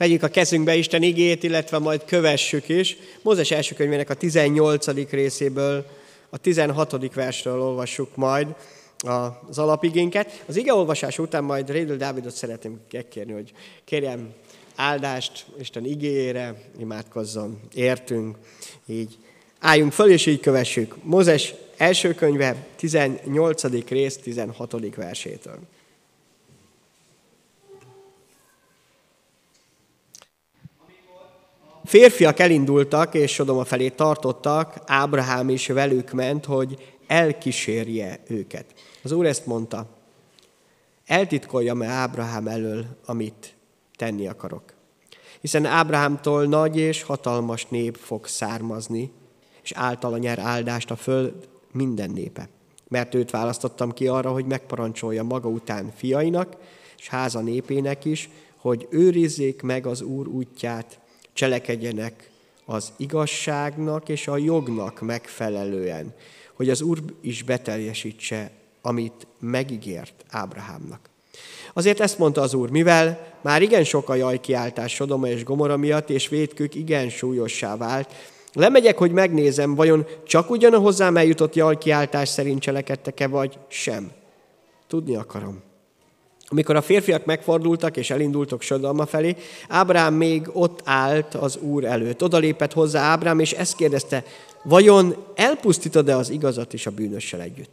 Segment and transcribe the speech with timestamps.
[0.00, 2.96] Vegyük a kezünkbe Isten igét, illetve majd kövessük is.
[3.22, 5.10] Mózes első könyvének a 18.
[5.10, 5.86] részéből,
[6.30, 7.14] a 16.
[7.14, 8.46] versről olvassuk majd
[9.48, 10.42] az alapigénket.
[10.46, 13.52] Az ige olvasás után majd Rédül Dávidot szeretném megkérni, hogy
[13.84, 14.32] kérjem
[14.76, 18.36] áldást Isten igére, imádkozzon, értünk,
[18.86, 19.16] így
[19.58, 20.96] álljunk föl, és így kövessük.
[21.02, 23.88] Mózes első könyve, 18.
[23.88, 24.94] rész, 16.
[24.96, 25.58] versétől.
[31.90, 38.64] Férfiak elindultak, és Sodoma felé tartottak, Ábrahám is velük ment, hogy elkísérje őket.
[39.02, 39.86] Az Úr ezt mondta,
[41.06, 43.54] eltitkoljam-e Ábrahám elől, amit
[43.96, 44.62] tenni akarok.
[45.40, 49.12] Hiszen Ábrahámtól nagy és hatalmas nép fog származni,
[49.62, 52.48] és általa nyer áldást a föld minden népe.
[52.88, 56.56] Mert őt választottam ki arra, hogy megparancsolja maga után fiainak,
[56.98, 60.99] és háza népének is, hogy őrizzék meg az Úr útját,
[61.40, 62.30] cselekedjenek
[62.64, 66.14] az igazságnak és a jognak megfelelően,
[66.54, 68.50] hogy az Úr is beteljesítse,
[68.82, 71.00] amit megígért Ábrahámnak.
[71.72, 76.10] Azért ezt mondta az Úr, mivel már igen sok a jajkiáltás Sodoma és Gomora miatt,
[76.10, 78.14] és védkük igen súlyossá vált,
[78.52, 84.10] lemegyek, hogy megnézem, vajon csak ugyan a hozzám eljutott jajkiáltás szerint cselekedtek-e, vagy sem.
[84.86, 85.69] Tudni akarom.
[86.52, 89.36] Amikor a férfiak megfordultak és elindultak Sodoma felé,
[89.68, 92.22] Ábrám még ott állt az Úr előtt.
[92.22, 94.24] Oda lépett hozzá Ábrám, és ezt kérdezte,
[94.62, 97.70] vajon elpusztítod-e az igazat is a bűnössel együtt?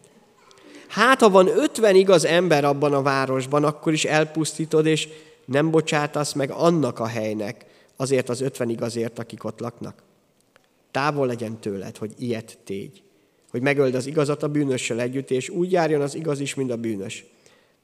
[0.88, 5.08] Hát, ha van ötven igaz ember abban a városban, akkor is elpusztítod, és
[5.46, 10.04] nem bocsátasz meg annak a helynek, azért az ötven igazért, akik ott laknak.
[10.92, 13.02] Távol legyen tőled, hogy ilyet tégy,
[13.52, 16.78] hogy megöld az igazat a bűnössel együtt, és úgy járjon az igaz is, mint a
[16.78, 17.26] bűnös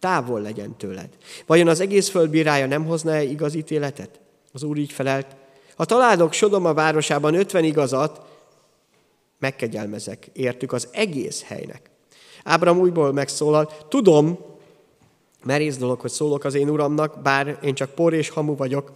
[0.04, 1.10] távol legyen tőled.
[1.46, 4.20] Vajon az egész föld bírája nem hozna-e igaz ítéletet?
[4.54, 5.36] Az úr így felelt,
[5.76, 8.22] ha találok Sodoma városában ötven igazat,
[9.40, 11.90] megkegyelmezek, értük az egész helynek.
[12.44, 14.40] Ábram újból megszólal, tudom,
[15.44, 18.92] merész dolog, hogy szólok az én uramnak, bár én csak por és hamu vagyok,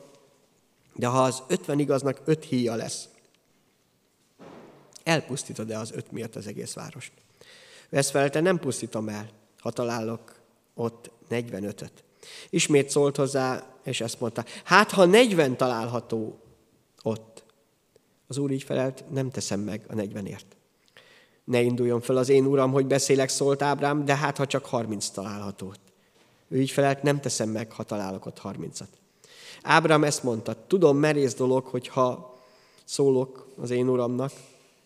[0.93, 3.07] de ha az ötven igaznak öt híja lesz,
[5.03, 7.11] elpusztítod-e az öt miatt az egész várost?
[7.89, 10.36] Ezt felelte, nem pusztítom el, ha találok
[10.77, 12.03] ott 45-öt.
[12.49, 16.39] Ismét szólt hozzá, és ezt mondta, hát ha 40 található
[17.03, 17.43] ott,
[18.27, 20.45] az úr így felelt, nem teszem meg a 40-ért.
[21.43, 25.09] Ne induljon fel az én uram, hogy beszélek, szólt Ábrám, de hát ha csak 30
[25.09, 25.79] találhatót.
[26.47, 28.87] Ő így felelt, nem teszem meg, ha találok ott 30-at.
[29.61, 32.37] Ábrám ezt mondta, tudom, merész dolog, hogyha
[32.85, 34.31] szólok az én uramnak,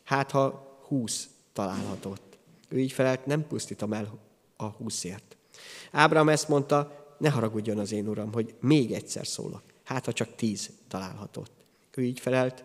[0.03, 2.22] hát ha 20 találhatót.
[2.69, 4.19] Ő így felelt, nem pusztítom el
[4.58, 5.38] a 20-ért.
[5.92, 9.64] Ábrám ezt mondta, ne haragudjon az én uram, hogy még egyszer szólok.
[9.84, 11.52] Hát, ha csak tíz találhatott.
[11.96, 12.64] Ő így felelt,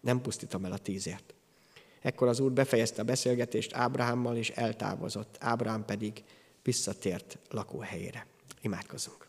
[0.00, 1.34] nem pusztítom el a tízért.
[2.00, 5.36] Ekkor az úr befejezte a beszélgetést Ábrahámmal, és eltávozott.
[5.40, 6.24] Ábrahám pedig
[6.62, 8.26] visszatért lakóhelyére.
[8.60, 9.28] Imádkozzunk.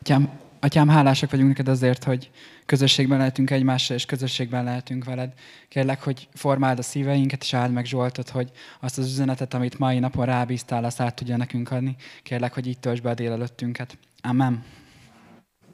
[0.00, 2.30] Atyám, Atyám, hálásak vagyunk neked azért, hogy
[2.66, 5.32] közösségben lehetünk egymással, és közösségben lehetünk veled.
[5.68, 9.98] Kérlek, hogy formáld a szíveinket, és áld meg Zsoltot, hogy azt az üzenetet, amit mai
[9.98, 11.96] napon rábíztál, azt át tudja nekünk adni.
[12.22, 13.98] Kérlek, hogy itt töltsd be a délelőttünket.
[14.22, 14.64] Amen.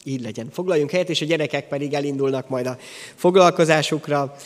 [0.05, 0.51] Így legyen.
[0.51, 2.79] Foglaljunk helyet, és a gyerekek pedig elindulnak majd a
[3.15, 4.37] foglalkozásukra,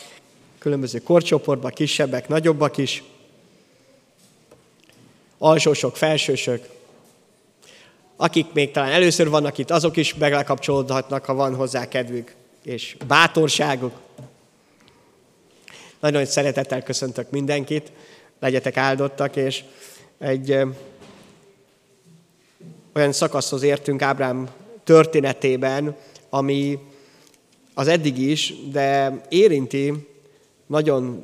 [0.58, 3.02] különböző korcsoportba, kisebbek, nagyobbak is,
[5.38, 6.68] alsósok, felsősök,
[8.16, 13.92] akik még talán először vannak itt, azok is bekapcsolódhatnak, ha van hozzá kedvük és bátorságuk.
[16.00, 17.92] Nagyon nagy szeretettel köszöntök mindenkit,
[18.40, 19.64] legyetek áldottak, és
[20.18, 20.58] egy
[22.94, 24.48] olyan szakaszhoz értünk Ábrám
[24.84, 25.96] történetében,
[26.30, 26.78] ami
[27.74, 30.08] az eddig is, de érinti
[30.66, 31.22] nagyon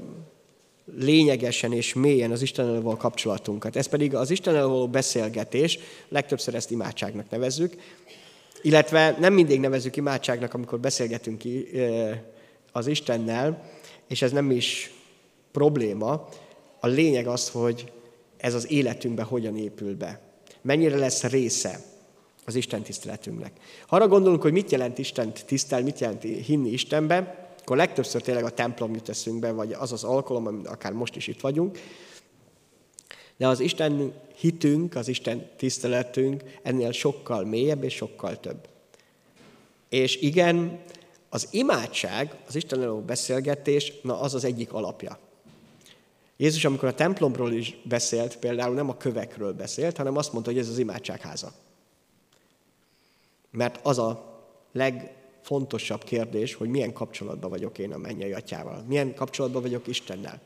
[0.98, 3.76] lényegesen és mélyen az Istennel való kapcsolatunkat.
[3.76, 5.78] Ez pedig az Istennel való beszélgetés,
[6.08, 7.74] legtöbbször ezt imádságnak nevezzük,
[8.62, 11.42] illetve nem mindig nevezzük imádságnak, amikor beszélgetünk
[12.72, 13.70] az Istennel,
[14.08, 14.92] és ez nem is
[15.52, 16.28] probléma.
[16.80, 17.92] A lényeg az, hogy
[18.36, 20.20] ez az életünkbe hogyan épül be.
[20.62, 21.80] Mennyire lesz része
[22.44, 23.52] az Isten tiszteletünknek.
[23.86, 28.44] Ha arra gondolunk, hogy mit jelent Istent tisztel, mit jelent hinni Istenbe, akkor legtöbbször tényleg
[28.44, 31.78] a templom jut eszünkbe, vagy az az alkalom, amit akár most is itt vagyunk.
[33.36, 38.68] De az Isten hitünk, az Isten tiszteletünk ennél sokkal mélyebb és sokkal több.
[39.88, 40.82] És igen,
[41.28, 45.18] az imádság, az Isten való beszélgetés, na az az egyik alapja.
[46.36, 50.60] Jézus, amikor a templomról is beszélt, például nem a kövekről beszélt, hanem azt mondta, hogy
[50.60, 51.52] ez az imádságháza.
[53.50, 54.42] Mert az a
[55.40, 58.84] legfontosabb kérdés, hogy milyen kapcsolatban vagyok én a mennyei atyával.
[58.88, 60.40] Milyen kapcsolatban vagyok Istennel.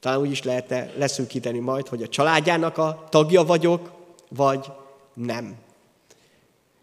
[0.00, 3.90] Talán úgy is lehetne leszűkíteni majd, hogy a családjának a tagja vagyok,
[4.28, 4.66] vagy
[5.14, 5.56] nem.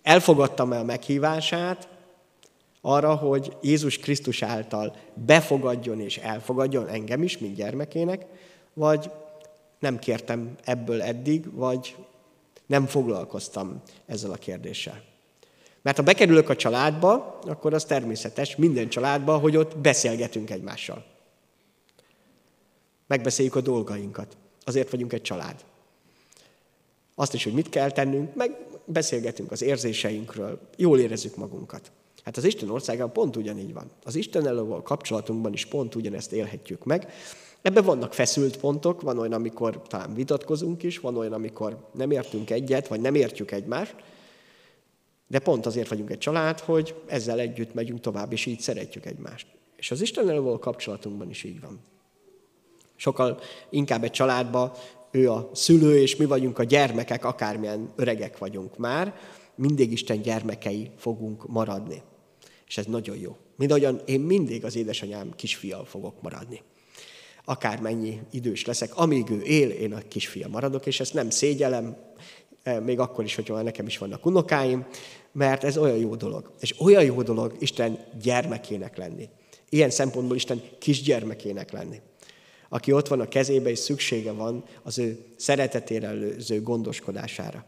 [0.03, 1.87] Elfogadtam-e a meghívását
[2.81, 8.25] arra, hogy Jézus Krisztus által befogadjon és elfogadjon engem is, mint gyermekének,
[8.73, 9.11] vagy
[9.79, 11.95] nem kértem ebből eddig, vagy
[12.65, 15.10] nem foglalkoztam ezzel a kérdéssel.
[15.81, 21.05] Mert ha bekerülök a családba, akkor az természetes, minden családba, hogy ott beszélgetünk egymással.
[23.07, 24.37] Megbeszéljük a dolgainkat.
[24.63, 25.63] Azért vagyunk egy család.
[27.15, 31.91] Azt is, hogy mit kell tennünk, meg beszélgetünk az érzéseinkről, jól érezzük magunkat.
[32.23, 33.89] Hát az Isten országában pont ugyanígy van.
[34.03, 37.11] Az Isten való kapcsolatunkban is pont ugyanezt élhetjük meg.
[37.61, 42.49] Ebben vannak feszült pontok, van olyan, amikor talán vitatkozunk is, van olyan, amikor nem értünk
[42.49, 43.95] egyet, vagy nem értjük egymást,
[45.31, 49.47] de pont azért vagyunk egy család, hogy ezzel együtt megyünk tovább, és így szeretjük egymást.
[49.75, 51.79] És az Isten való kapcsolatunkban is így van.
[52.95, 53.39] Sokkal
[53.69, 54.75] inkább egy családba
[55.11, 59.15] ő a szülő, és mi vagyunk a gyermekek, akármilyen öregek vagyunk már,
[59.55, 62.01] mindig Isten gyermekei fogunk maradni.
[62.67, 63.37] És ez nagyon jó.
[63.55, 66.61] Mindahogyan én mindig az édesanyám kisfial fogok maradni.
[67.45, 71.97] Akármennyi idős leszek, amíg ő él, én a kisfia maradok, és ezt nem szégyelem,
[72.83, 74.85] még akkor is, hogyha nekem is vannak unokáim,
[75.31, 76.51] mert ez olyan jó dolog.
[76.59, 79.29] És olyan jó dolog Isten gyermekének lenni.
[79.69, 82.01] Ilyen szempontból Isten kisgyermekének lenni
[82.73, 87.65] aki ott van a kezébe, és szüksége van az ő szeretetére előző gondoskodására.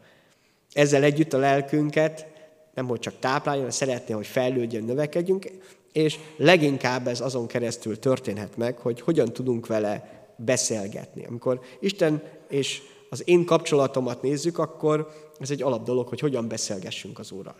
[0.72, 2.26] Ezzel együtt a lelkünket
[2.74, 5.50] nem hogy csak tápláljon, szeretné, hogy fejlődjön, növekedjünk,
[5.92, 11.26] és leginkább ez azon keresztül történhet meg, hogy hogyan tudunk vele beszélgetni.
[11.26, 15.08] Amikor Isten és az én kapcsolatomat nézzük, akkor
[15.38, 17.56] ez egy alap dolog, hogy hogyan beszélgessünk az Úrral.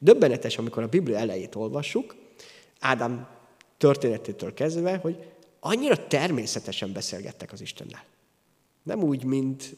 [0.00, 2.14] Döbbenetes, amikor a Biblia elejét olvassuk,
[2.80, 3.28] Ádám
[3.76, 5.16] történetétől kezdve, hogy
[5.60, 8.04] annyira természetesen beszélgettek az Istennel.
[8.82, 9.76] Nem úgy, mint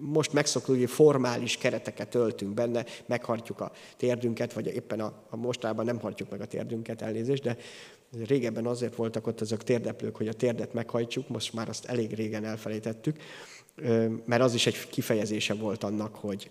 [0.00, 5.84] most megszoktuk, hogy formális kereteket öltünk benne, meghartjuk a térdünket, vagy éppen a, a mostában
[5.84, 7.56] nem hartjuk meg a térdünket, elnézést, de
[8.26, 12.44] régebben azért voltak ott azok térdeplők, hogy a térdet meghajtsuk, most már azt elég régen
[12.44, 13.16] elfelejtettük,
[14.24, 16.50] mert az is egy kifejezése volt annak, hogy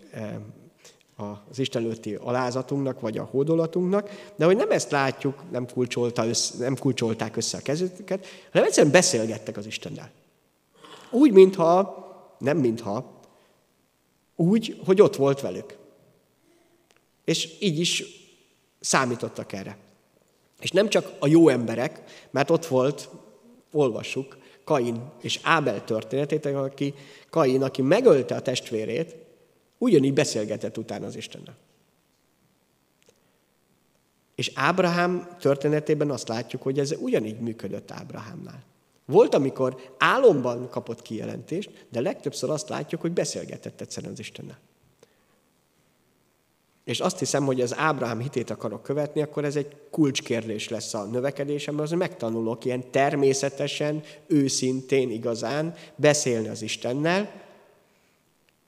[1.50, 6.58] az Isten előtti alázatunknak, vagy a hódolatunknak, de hogy nem ezt látjuk, nem, kulcsolta össze,
[6.58, 10.12] nem kulcsolták össze a kezüket, hanem egyszerűen beszélgettek az Istennel.
[11.12, 12.02] Úgy, mintha,
[12.40, 13.20] nem mintha,
[14.36, 15.78] úgy, hogy ott volt velük.
[17.26, 18.04] És így is
[18.80, 19.78] számítottak erre.
[20.60, 23.10] És nem csak a jó emberek, mert ott volt,
[23.72, 26.94] olvassuk, Kain és Ábel történetét, aki
[27.30, 29.16] Kain, aki megölte a testvérét,
[29.84, 31.56] Ugyanígy beszélgetett utána az Istennel.
[34.36, 38.64] És Ábrahám történetében azt látjuk, hogy ez ugyanígy működött Ábrahámnál.
[39.06, 44.60] Volt, amikor álomban kapott kijelentést, de legtöbbször azt látjuk, hogy beszélgetett egyszerűen az Istennel.
[46.84, 51.04] És azt hiszem, hogy az Ábrahám hitét akarok követni, akkor ez egy kulcskérdés lesz a
[51.04, 57.42] növekedésemben, az, megtanulok ilyen természetesen, őszintén, igazán beszélni az Istennel,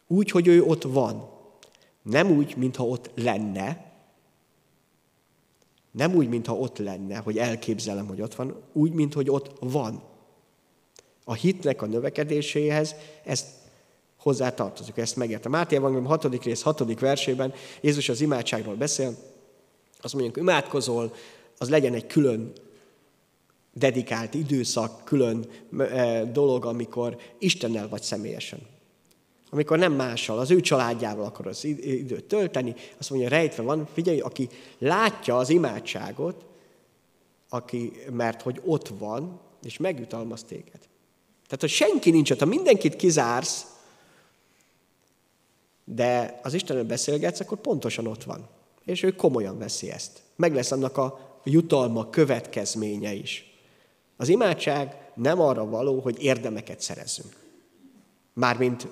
[0.07, 1.29] úgy, hogy ő ott van.
[2.01, 3.93] Nem úgy, mintha ott lenne,
[5.91, 10.03] nem úgy, mintha ott lenne, hogy elképzelem, hogy ott van, úgy, mint hogy ott van.
[11.23, 13.47] A hitnek a növekedéséhez ezt
[14.25, 15.51] hozzá tartozik, ezt megértem.
[15.51, 16.43] Máté Evangélium 6.
[16.43, 16.99] rész 6.
[16.99, 19.15] versében Jézus az imádságról beszél,
[20.01, 21.13] azt mondja, hogy imádkozol,
[21.57, 22.51] az legyen egy külön
[23.73, 25.45] dedikált időszak, külön
[25.77, 28.59] eh, dolog, amikor Istennel vagy személyesen
[29.49, 34.19] amikor nem mással, az ő családjával akar az időt tölteni, azt mondja, rejtve van, figyelj,
[34.19, 36.45] aki látja az imádságot,
[37.49, 40.79] aki, mert hogy ott van, és megjutalmaz téged.
[41.43, 43.74] Tehát, hogy senki nincs ott, ha mindenkit kizársz,
[45.85, 48.47] de az Istennel beszélgetsz, akkor pontosan ott van.
[48.85, 50.21] És ő komolyan veszi ezt.
[50.35, 53.53] Meg lesz annak a jutalma következménye is.
[54.17, 57.35] Az imádság nem arra való, hogy érdemeket szerezzünk.
[58.33, 58.87] Mármint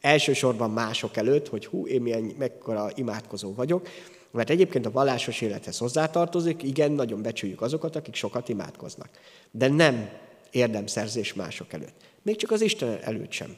[0.00, 3.88] elsősorban mások előtt, hogy hú, én milyen mekkora imádkozó vagyok,
[4.30, 9.08] mert egyébként a vallásos élethez hozzátartozik, igen, nagyon becsüljük azokat, akik sokat imádkoznak.
[9.50, 10.08] De nem
[10.50, 11.94] érdemszerzés mások előtt.
[12.22, 13.56] Még csak az Isten előtt sem.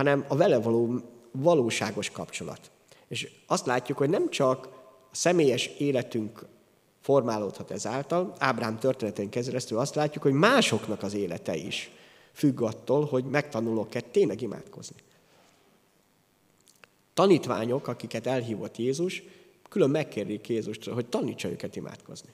[0.00, 2.70] Hanem a vele való valóságos kapcsolat.
[3.08, 4.66] És azt látjuk, hogy nem csak
[5.12, 6.46] a személyes életünk
[7.00, 11.90] formálódhat ezáltal, Ábrám történetén keresztül azt látjuk, hogy másoknak az élete is
[12.32, 14.96] függ attól, hogy megtanulok-e tényleg imádkozni.
[17.14, 19.22] Tanítványok, akiket elhívott Jézus,
[19.70, 22.28] Külön megkérjék Jézust, hogy tanítsa őket imádkozni.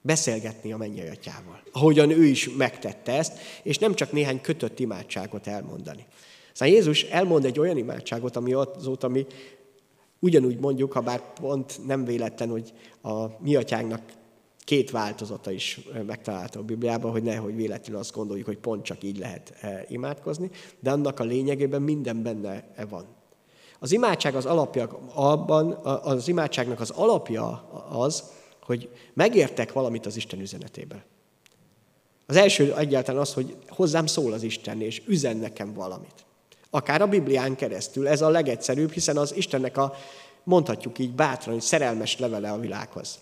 [0.00, 1.62] Beszélgetni a mennyei atyával.
[1.72, 6.06] Ahogyan ő is megtette ezt, és nem csak néhány kötött imádságot elmondani.
[6.58, 9.26] Szóval Jézus elmond egy olyan imádságot, ami azóta mi
[10.18, 12.72] ugyanúgy mondjuk, ha bár pont nem véletlen, hogy
[13.02, 14.02] a mi atyánknak
[14.58, 19.18] két változata is megtalálta a Bibliában, hogy nehogy véletlenül azt gondoljuk, hogy pont csak így
[19.18, 19.54] lehet
[19.88, 20.50] imádkozni,
[20.80, 23.06] de annak a lényegében minden benne van.
[23.78, 25.72] Az imádság az alapja abban,
[26.02, 27.50] az imádságnak az alapja
[27.90, 28.24] az,
[28.62, 31.02] hogy megértek valamit az Isten üzenetéből.
[32.26, 36.26] Az első egyáltalán az, hogy hozzám szól az Isten, és üzen nekem valamit.
[36.70, 38.08] Akár a Biblián keresztül.
[38.08, 39.94] Ez a legegyszerűbb, hiszen az Istennek a,
[40.42, 43.18] mondhatjuk így bátran, hogy szerelmes levele a világhoz.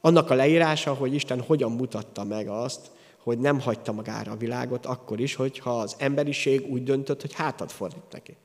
[0.00, 2.90] Annak a leírása, hogy Isten hogyan mutatta meg azt,
[3.22, 7.72] hogy nem hagyta magára a világot, akkor is, hogyha az emberiség úgy döntött, hogy hátat
[7.72, 8.36] fordít neki.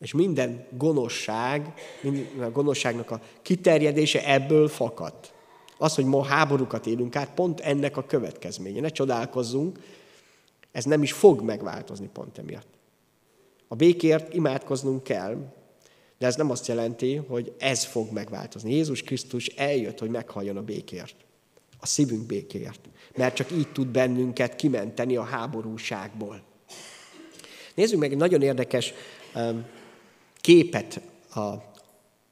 [0.00, 5.32] És minden gonoszság, minden a gonoszságnak a kiterjedése ebből fakadt.
[5.78, 8.80] Az, hogy ma háborúkat élünk át, pont ennek a következménye.
[8.80, 9.78] Ne csodálkozzunk,
[10.72, 12.78] ez nem is fog megváltozni pont emiatt.
[13.68, 15.52] A békért imádkoznunk kell,
[16.18, 18.72] de ez nem azt jelenti, hogy ez fog megváltozni.
[18.72, 21.14] Jézus Krisztus eljött, hogy meghalljon a békért.
[21.80, 22.88] A szívünk békért.
[23.16, 26.42] Mert csak így tud bennünket kimenteni a háborúságból.
[27.74, 28.92] Nézzük meg egy nagyon érdekes
[29.34, 29.66] um,
[30.36, 31.00] képet
[31.34, 31.54] a,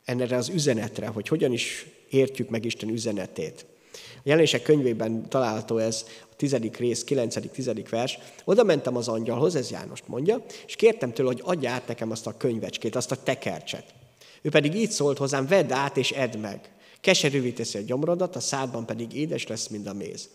[0.04, 3.66] ennek az üzenetre, hogy hogyan is értjük meg Isten üzenetét.
[3.92, 6.04] A jelenések könyvében található ez
[6.38, 8.18] tizedik rész, kilencedik, tizedik vers.
[8.44, 12.26] Oda mentem az angyalhoz, ez Jánost mondja, és kértem tőle, hogy adja át nekem azt
[12.26, 13.94] a könyvecskét, azt a tekercset.
[14.42, 16.72] Ő pedig így szólt hozzám, vedd át és edd meg.
[17.00, 20.28] Keserűvé teszi a gyomrodat, a szádban pedig édes lesz, mint a méz.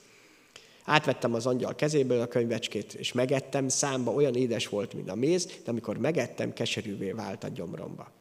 [0.84, 5.46] Átvettem az angyal kezéből a könyvecskét, és megettem, számba olyan édes volt, mint a méz,
[5.46, 8.12] de amikor megettem, keserűvé vált a gyomromba.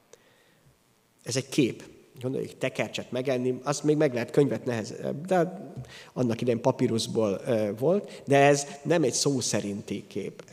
[1.22, 1.82] Ez egy kép.
[2.20, 5.70] Gondoljuk, tekercset megenni, azt még meg lehet könyvet nehezebb, de
[6.12, 7.40] annak idején papíruszból
[7.78, 10.44] volt, de ez nem egy szó szerinti kép.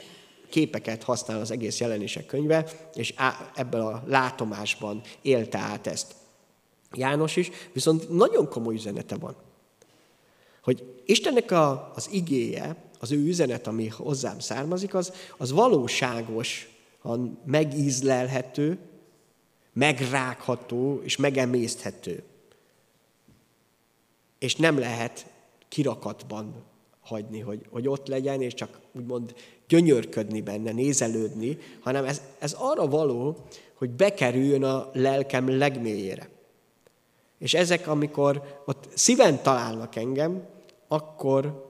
[0.50, 3.13] Képeket használ az egész jelenések könyve, és
[3.56, 6.16] ebből a látomásban élte át ezt.
[6.94, 9.36] János is, viszont nagyon komoly üzenete van.
[10.63, 18.78] Hogy Istennek a, az igéje, az ő üzenet, ami hozzám származik, az, az valóságosan megízlelhető,
[19.79, 22.24] megrágható és megemészthető.
[24.39, 25.25] És nem lehet
[25.67, 26.63] kirakatban
[27.01, 29.33] hagyni, hogy, hogy ott legyen, és csak úgymond
[29.67, 33.38] gyönyörködni benne, nézelődni, hanem ez, ez arra való,
[33.74, 36.29] hogy bekerüljön a lelkem legmélyére.
[37.38, 40.48] És ezek, amikor ott szíven találnak engem,
[40.88, 41.67] akkor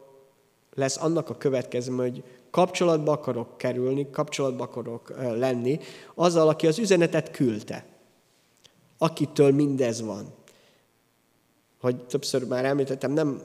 [0.73, 5.79] lesz annak a következő, hogy kapcsolatba akarok kerülni, kapcsolatba akarok lenni
[6.15, 7.85] azzal, aki az üzenetet küldte,
[9.01, 10.33] akitől mindez van.
[11.81, 13.41] Hogy többször már említettem, nem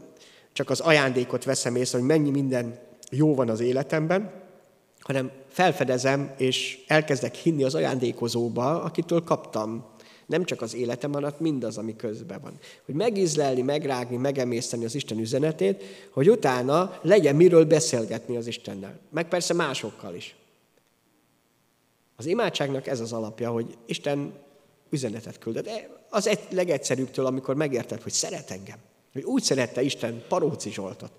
[0.52, 2.78] csak az ajándékot veszem észre, hogy mennyi minden
[3.10, 4.32] jó van az életemben,
[5.00, 9.84] hanem felfedezem, és elkezdek hinni az ajándékozóba, akitől kaptam
[10.26, 12.58] nem csak az életem, hanem mindaz, ami közben van.
[12.84, 18.98] Hogy megízlelni, megrágni, megemészteni az Isten üzenetét, hogy utána legyen miről beszélgetni az Istennel.
[19.10, 20.36] Meg persze másokkal is.
[22.16, 24.32] Az imádságnak ez az alapja, hogy Isten
[24.90, 25.70] üzenetet küldött.
[26.10, 28.78] Az egy legegyszerűbbtől, amikor megérted, hogy szeret engem.
[29.12, 31.12] Hogy úgy szerette Isten Paróci Zsoltot,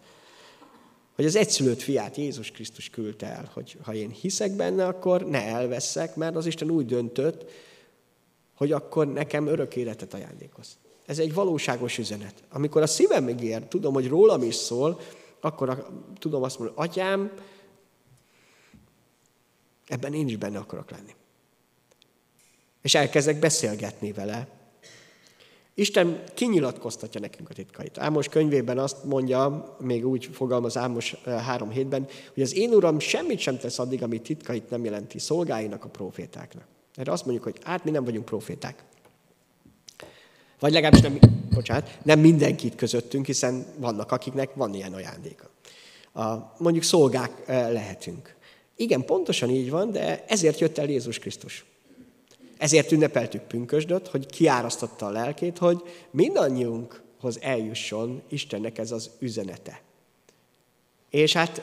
[1.15, 5.43] hogy az egyszülött fiát Jézus Krisztus küldte el, hogy ha én hiszek benne, akkor ne
[5.43, 7.51] elveszek, mert az Isten úgy döntött,
[8.55, 10.77] hogy akkor nekem örök életet ajándékoz.
[11.05, 12.43] Ez egy valóságos üzenet.
[12.50, 15.00] Amikor a szívem megér, tudom, hogy rólam is szól,
[15.39, 15.88] akkor
[16.19, 17.31] tudom azt mondani, atyám,
[19.88, 21.15] ebben én is benne akarok lenni.
[22.85, 24.47] És elkezdek beszélgetni vele.
[25.73, 27.97] Isten kinyilatkoztatja nekünk a titkait.
[27.97, 31.75] Ámos könyvében azt mondja, még úgy fogalmaz Ámos 3 eh,
[32.33, 36.63] hogy az én uram semmit sem tesz addig, amit titkait nem jelenti szolgáinak, a profétáknak.
[36.95, 38.83] Erre azt mondjuk, hogy hát mi nem vagyunk proféták.
[40.59, 41.19] Vagy legalábbis nem,
[41.53, 45.49] bocsánat, nem mindenkit közöttünk, hiszen vannak, akiknek van ilyen ajándéka.
[46.13, 48.35] A, mondjuk szolgák eh, lehetünk.
[48.75, 51.65] Igen, pontosan így van, de ezért jött el Jézus Krisztus.
[52.57, 59.81] Ezért ünnepeltük pünkösdöt, hogy kiárasztotta a lelkét, hogy mindannyiunkhoz eljusson Istennek ez az üzenete.
[61.09, 61.62] És hát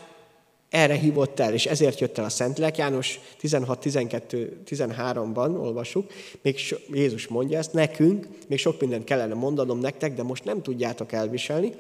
[0.72, 2.76] erre hívott el, és ezért jött el a Szentlélek.
[2.76, 6.10] János 16, 12, 13-ban olvasjuk,
[6.42, 10.62] még so, Jézus mondja ezt, nekünk, még sok mindent kellene mondanom nektek, de most nem
[10.62, 11.74] tudjátok elviselni.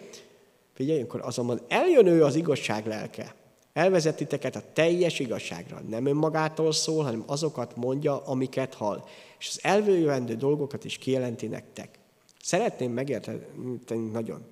[0.74, 3.34] Figyelj, akkor azonban eljön ő az igazság lelke,
[3.72, 5.80] Elvezet titeket a teljes igazságra.
[5.88, 9.04] Nem önmagától szól, hanem azokat mondja, amiket hall.
[9.38, 11.98] És az elvőjövendő dolgokat is kijelenti nektek.
[12.42, 14.42] Szeretném megérteni nagyon,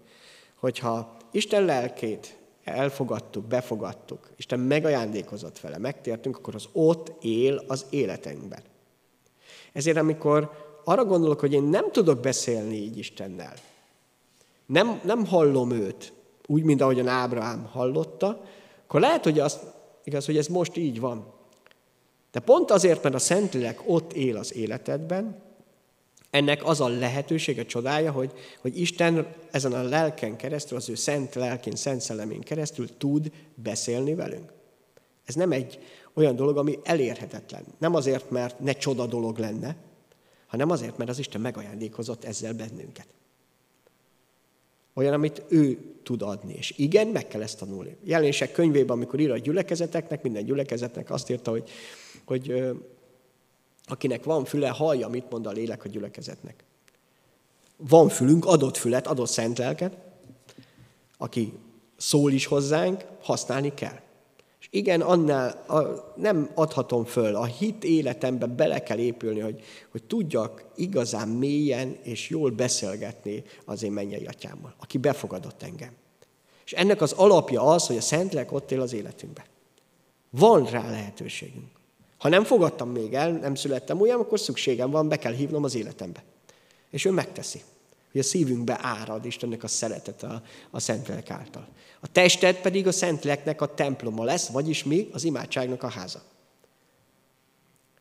[0.54, 8.62] hogyha Isten lelkét elfogadtuk, befogadtuk, Isten megajándékozott vele, megtértünk, akkor az ott él az életünkben.
[9.72, 10.50] Ezért amikor
[10.84, 13.54] arra gondolok, hogy én nem tudok beszélni így Istennel,
[14.66, 16.12] nem, nem hallom őt,
[16.46, 18.44] úgy, mint ahogyan Ábrahám hallotta,
[18.90, 19.58] akkor lehet, hogy az,
[20.04, 21.32] igaz, hogy ez most így van.
[22.32, 25.42] De pont azért, mert a Szentlélek ott él az életedben,
[26.30, 31.34] ennek az a lehetősége, csodája, hogy, hogy Isten ezen a lelken keresztül, az ő szent
[31.34, 34.52] lelkén, szent szellemén keresztül tud beszélni velünk.
[35.24, 35.78] Ez nem egy
[36.14, 37.64] olyan dolog, ami elérhetetlen.
[37.78, 39.76] Nem azért, mert ne csoda dolog lenne,
[40.46, 43.06] hanem azért, mert az Isten megajándékozott ezzel bennünket.
[44.94, 46.54] Olyan, amit ő tud adni.
[46.54, 47.96] És igen, meg kell ezt tanulni.
[48.04, 51.70] Jelenések könyvében, amikor ír a gyülekezeteknek, minden gyülekezetnek azt írta, hogy,
[52.24, 52.72] hogy
[53.84, 56.64] akinek van füle, hallja, mit mond a lélek a gyülekezetnek.
[57.76, 59.96] Van fülünk, adott fület, adott szent lelket,
[61.18, 61.52] aki
[61.96, 64.00] szól is hozzánk, használni kell.
[64.60, 65.80] És igen, annál a,
[66.16, 72.28] nem adhatom föl, a hit életembe bele kell épülni, hogy, hogy tudjak igazán mélyen és
[72.28, 75.92] jól beszélgetni az én mennyei atyámmal, aki befogadott engem.
[76.64, 79.44] És ennek az alapja az, hogy a Szentlélek ott él az életünkben.
[80.30, 81.70] Van rá lehetőségünk.
[82.18, 85.74] Ha nem fogadtam még el, nem születtem olyan, akkor szükségem van, be kell hívnom az
[85.74, 86.22] életembe.
[86.90, 87.60] És ő megteszi.
[88.12, 91.68] Hogy a szívünkbe árad Istennek a szeretete a, a Szentlélek által.
[92.00, 95.08] A tested pedig a Szentléleknek a temploma lesz, vagyis mi?
[95.12, 96.22] Az imádságnak a háza.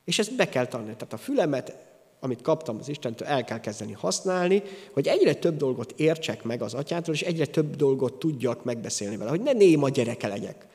[0.03, 0.93] És ezt be kell tanulni.
[0.93, 1.75] Tehát a fülemet,
[2.19, 4.63] amit kaptam az Istentől, el kell kezdeni használni,
[4.93, 9.29] hogy egyre több dolgot értsek meg az atyától, és egyre több dolgot tudjak megbeszélni vele.
[9.29, 10.67] Hogy ne néma gyereke legyek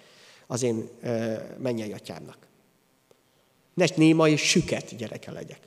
[0.46, 2.38] az én e, mennyei atyámnak.
[3.74, 5.60] Ne néma és süket gyereke legyek.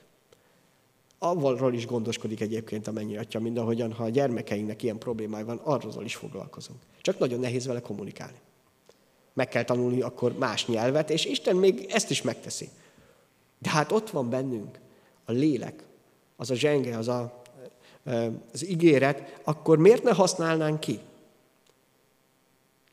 [1.19, 5.59] Avvalról is gondoskodik egyébként a mennyi atya, mind ahogyan, ha a gyermekeinknek ilyen problémája van,
[5.63, 6.79] arról is foglalkozunk.
[7.01, 8.37] Csak nagyon nehéz vele kommunikálni.
[9.33, 12.69] Meg kell tanulni akkor más nyelvet, és Isten még ezt is megteszi.
[13.59, 14.79] De hát ott van bennünk
[15.25, 15.83] a lélek,
[16.35, 17.41] az a zsenge, az a,
[18.53, 20.99] az ígéret, akkor miért ne használnánk ki?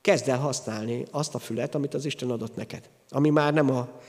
[0.01, 2.89] Kezd el használni azt a fület, amit az Isten adott neked.
[3.09, 4.01] Ami már nem a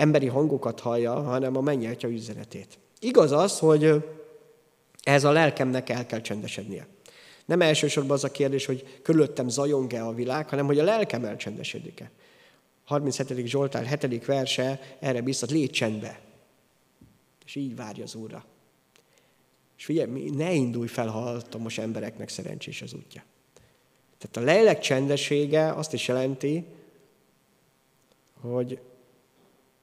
[0.00, 2.78] emberi hangokat hallja, hanem a mennyi atya üzenetét.
[2.98, 4.04] Igaz az, hogy
[5.02, 6.86] ez a lelkemnek el kell csendesednie.
[7.44, 12.10] Nem elsősorban az a kérdés, hogy körülöttem zajong-e a világ, hanem hogy a lelkem elcsendesedik-e.
[12.84, 13.46] 37.
[13.46, 14.24] Zsoltár 7.
[14.24, 16.20] verse erre biztat, légy csendbe.
[17.46, 18.44] És így várja az Úrra.
[19.78, 23.22] És figyelj, ne indulj fel, ha most embereknek szerencsés az útja.
[24.18, 26.64] Tehát a lélek csendessége azt is jelenti,
[28.40, 28.80] hogy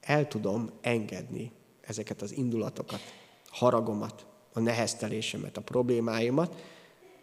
[0.08, 3.00] el tudom engedni ezeket az indulatokat,
[3.50, 6.56] haragomat, a neheztelésemet, a problémáimat,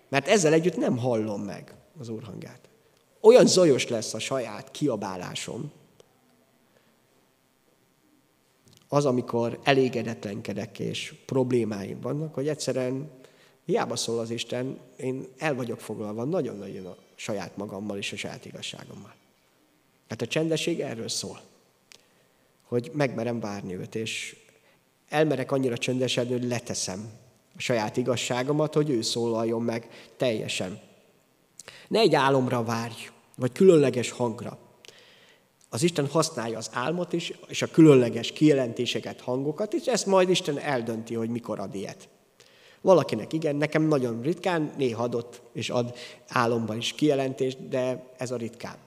[0.09, 2.23] mert ezzel együtt nem hallom meg az Úr.
[3.21, 5.73] Olyan zajos lesz a saját kiabálásom,
[8.89, 13.11] az, amikor elégedetlenkedek és problémáim vannak, hogy egyszerűen
[13.65, 18.45] hiába szól az Isten, én el vagyok foglalva nagyon-nagyon a saját magammal és a saját
[18.45, 19.15] igazságommal.
[20.09, 21.41] Hát a csendesség erről szól
[22.65, 24.37] hogy megmerem várni őt, és
[25.09, 27.11] elmerek annyira csöndesedni, hogy leteszem
[27.57, 30.81] a saját igazságomat, hogy ő szólaljon meg teljesen.
[31.89, 34.59] Ne egy álomra várj, vagy különleges hangra.
[35.69, 40.59] Az Isten használja az álmot is, és a különleges kijelentéseket, hangokat, és ezt majd Isten
[40.59, 42.09] eldönti, hogy mikor ad ilyet.
[42.81, 45.97] Valakinek igen, nekem nagyon ritkán, néha adott és ad
[46.29, 48.79] álomban is kijelentést, de ez a ritkább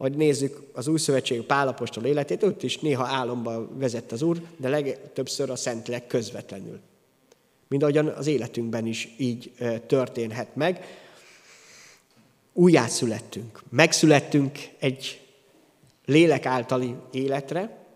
[0.00, 4.68] vagy nézzük az új szövetség Pálapostól életét, ott is néha álomba vezet az Úr, de
[4.68, 6.80] legtöbbször a Szentleg közvetlenül.
[7.68, 9.52] Mind ahogyan az életünkben is így
[9.86, 10.84] történhet meg.
[12.52, 13.62] Újjászülettünk.
[13.68, 15.20] Megszülettünk egy
[16.04, 17.86] lélek általi életre,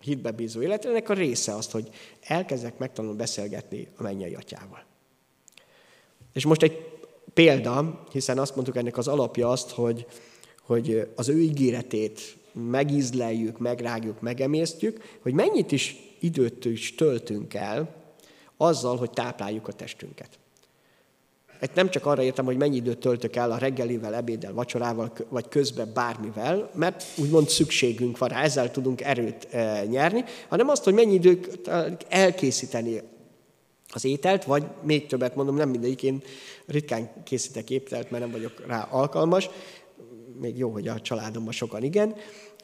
[0.00, 1.88] hitbe bízó életre, ennek a része az, hogy
[2.20, 4.84] elkezdek megtanulni beszélgetni a mennyei atyával.
[6.32, 6.86] És most egy
[7.34, 10.06] példa, hiszen azt mondtuk ennek az alapja azt, hogy
[10.66, 17.94] hogy az ő ígéretét megízleljük, megrágjuk, megemésztjük, hogy mennyit is időt is töltünk el
[18.56, 20.38] azzal, hogy tápláljuk a testünket.
[21.60, 25.48] Egy nem csak arra értem, hogy mennyi időt töltök el a reggelivel, ebéddel, vacsorával, vagy
[25.48, 29.48] közben bármivel, mert úgymond szükségünk van rá, ezzel tudunk erőt
[29.88, 31.68] nyerni, hanem azt, hogy mennyi időt
[32.08, 33.00] elkészíteni
[33.92, 36.22] az ételt, vagy még többet mondom, nem mindegyik, én
[36.66, 39.48] ritkán készítek ételt, mert nem vagyok rá alkalmas,
[40.40, 42.14] még jó, hogy a családomban sokan igen,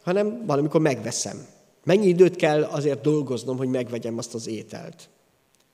[0.03, 1.47] hanem valamikor megveszem.
[1.85, 5.09] Mennyi időt kell azért dolgoznom, hogy megvegyem azt az ételt?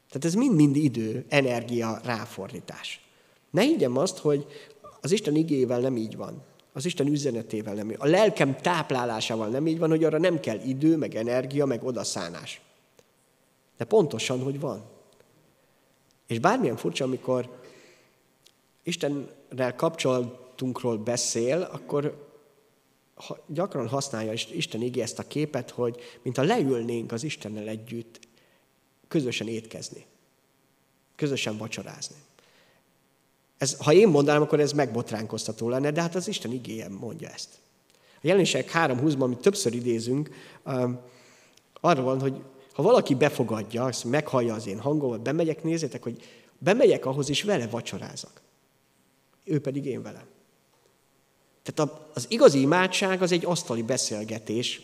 [0.08, 3.00] Tehát ez mind-mind idő, energia, ráfordítás.
[3.50, 4.46] Ne higgyem azt, hogy
[5.00, 6.42] az Isten igével nem így van.
[6.72, 7.96] Az Isten üzenetével nem így.
[7.98, 12.60] A lelkem táplálásával nem így van, hogy arra nem kell idő, meg energia, meg odaszánás.
[13.76, 14.84] De pontosan, hogy van.
[16.26, 17.60] És bármilyen furcsa, amikor
[18.82, 19.74] Istennel
[20.56, 22.24] kapcsolatunkról beszél, akkor
[23.46, 28.20] gyakran használja Isten igé ezt a képet, hogy mint a leülnénk az Istennel együtt
[29.08, 30.06] közösen étkezni,
[31.16, 32.16] közösen vacsorázni.
[33.58, 37.48] Ez, ha én mondanám, akkor ez megbotránkoztató lenne, de hát az Isten igéje mondja ezt.
[38.14, 40.30] A jelenések 3.20-ban, amit többször idézünk,
[40.64, 41.00] um,
[41.80, 42.42] arra van, hogy
[42.72, 46.22] ha valaki befogadja, azt meghallja az én hangomat, bemegyek, nézzétek, hogy
[46.58, 48.40] bemegyek ahhoz, és vele vacsorázak.
[49.44, 50.35] Ő pedig én velem.
[51.74, 54.80] Tehát az igazi imádság az egy asztali beszélgetés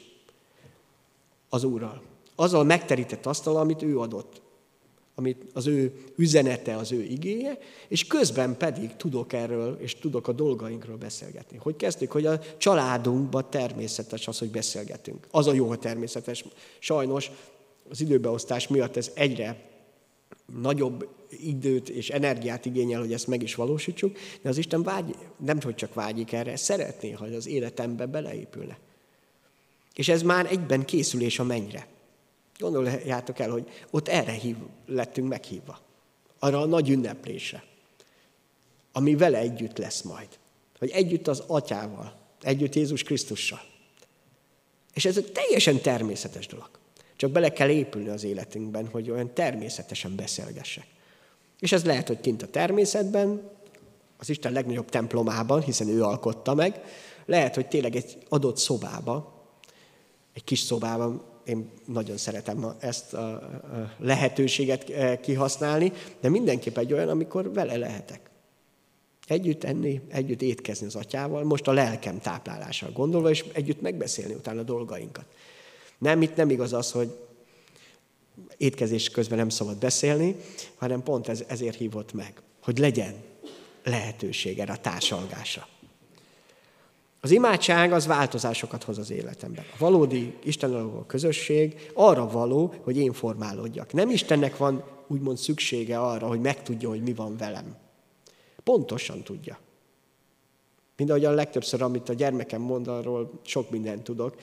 [1.49, 2.03] az Úrral.
[2.35, 4.41] Azzal megterített asztal, amit ő adott.
[5.15, 10.33] Amit az ő üzenete, az ő igéje, és közben pedig tudok erről, és tudok a
[10.33, 11.57] dolgainkról beszélgetni.
[11.57, 15.27] Hogy kezdtük, hogy a családunkban természetes az, hogy beszélgetünk.
[15.31, 16.45] Az a jó, hogy természetes.
[16.79, 17.31] Sajnos
[17.91, 19.72] az időbeosztás miatt ez egyre
[20.61, 25.61] nagyobb időt és energiát igényel, hogy ezt meg is valósítsuk, de az Isten vágy, nem
[25.61, 28.79] hogy csak vágyik erre, szeretné, hogy az életembe beleépülne.
[29.95, 31.87] És ez már egyben készülés a mennyre.
[32.59, 35.81] Gondoljátok el, hogy ott erre hív, lettünk meghívva.
[36.39, 37.65] Arra a nagy ünneplésre,
[38.93, 40.29] ami vele együtt lesz majd.
[40.79, 43.61] Hogy együtt az atyával, együtt Jézus Krisztussal.
[44.95, 46.82] És ez egy teljesen természetes dolog.
[47.23, 50.87] Csak bele kell épülni az életünkben, hogy olyan természetesen beszélgessek.
[51.61, 53.51] És ez lehet, hogy kint a természetben,
[54.19, 56.81] az Isten legnagyobb templomában, hiszen ő alkotta meg,
[57.27, 59.45] lehet, hogy tényleg egy adott szobába,
[60.33, 63.51] egy kis szobában, én nagyon szeretem ezt a
[63.99, 68.31] lehetőséget eh, kihasználni, de mindenképp egy olyan, amikor vele lehetek.
[69.27, 74.61] Együtt enni, együtt étkezni az atyával, most a lelkem táplálással gondolva, és együtt megbeszélni utána
[74.61, 75.25] a dolgainkat.
[76.03, 77.17] Nem, itt nem igaz az, hogy
[78.57, 80.37] étkezés közben nem szabad beszélni,
[80.77, 83.15] hanem pont ez, ezért hívott meg, hogy legyen
[83.85, 85.69] lehetőség erre a társalgásra.
[87.21, 89.65] Az imádság az változásokat hoz az életemben.
[89.73, 93.93] A valódi Isten közösség arra való, hogy én formálódjak.
[93.93, 97.77] Nem Istennek van úgymond szüksége arra, hogy megtudja, hogy mi van velem.
[98.65, 99.59] Pontosan tudja.
[100.97, 104.37] Mind ahogy a legtöbbször, amit a gyermekem mond, arról sok mindent tudok.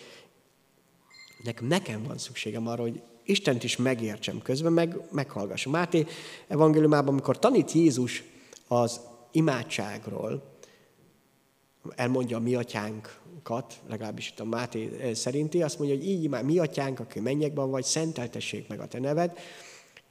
[1.43, 5.71] Nekem, nekem van szükségem arra, hogy Istent is megértsem közben, meg meghallgassam.
[5.71, 6.05] Máté
[6.47, 8.23] evangéliumában, amikor tanít Jézus
[8.67, 8.99] az
[9.31, 10.57] imádságról,
[11.95, 16.45] elmondja a mi atyánkat, legalábbis itt a Máté eh, szerinti, azt mondja, hogy így imád,
[16.45, 19.37] mi atyánk, aki mennyekben vagy, szenteltessék meg a te neved,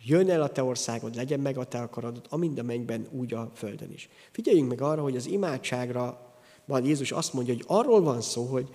[0.04, 3.50] jön el a te országod, legyen meg a te akaradod, amint a mennyben, úgy a
[3.54, 4.08] földön is.
[4.30, 6.32] Figyeljünk meg arra, hogy az imádságra
[6.64, 8.68] van Jézus azt mondja, hogy arról van szó, hogy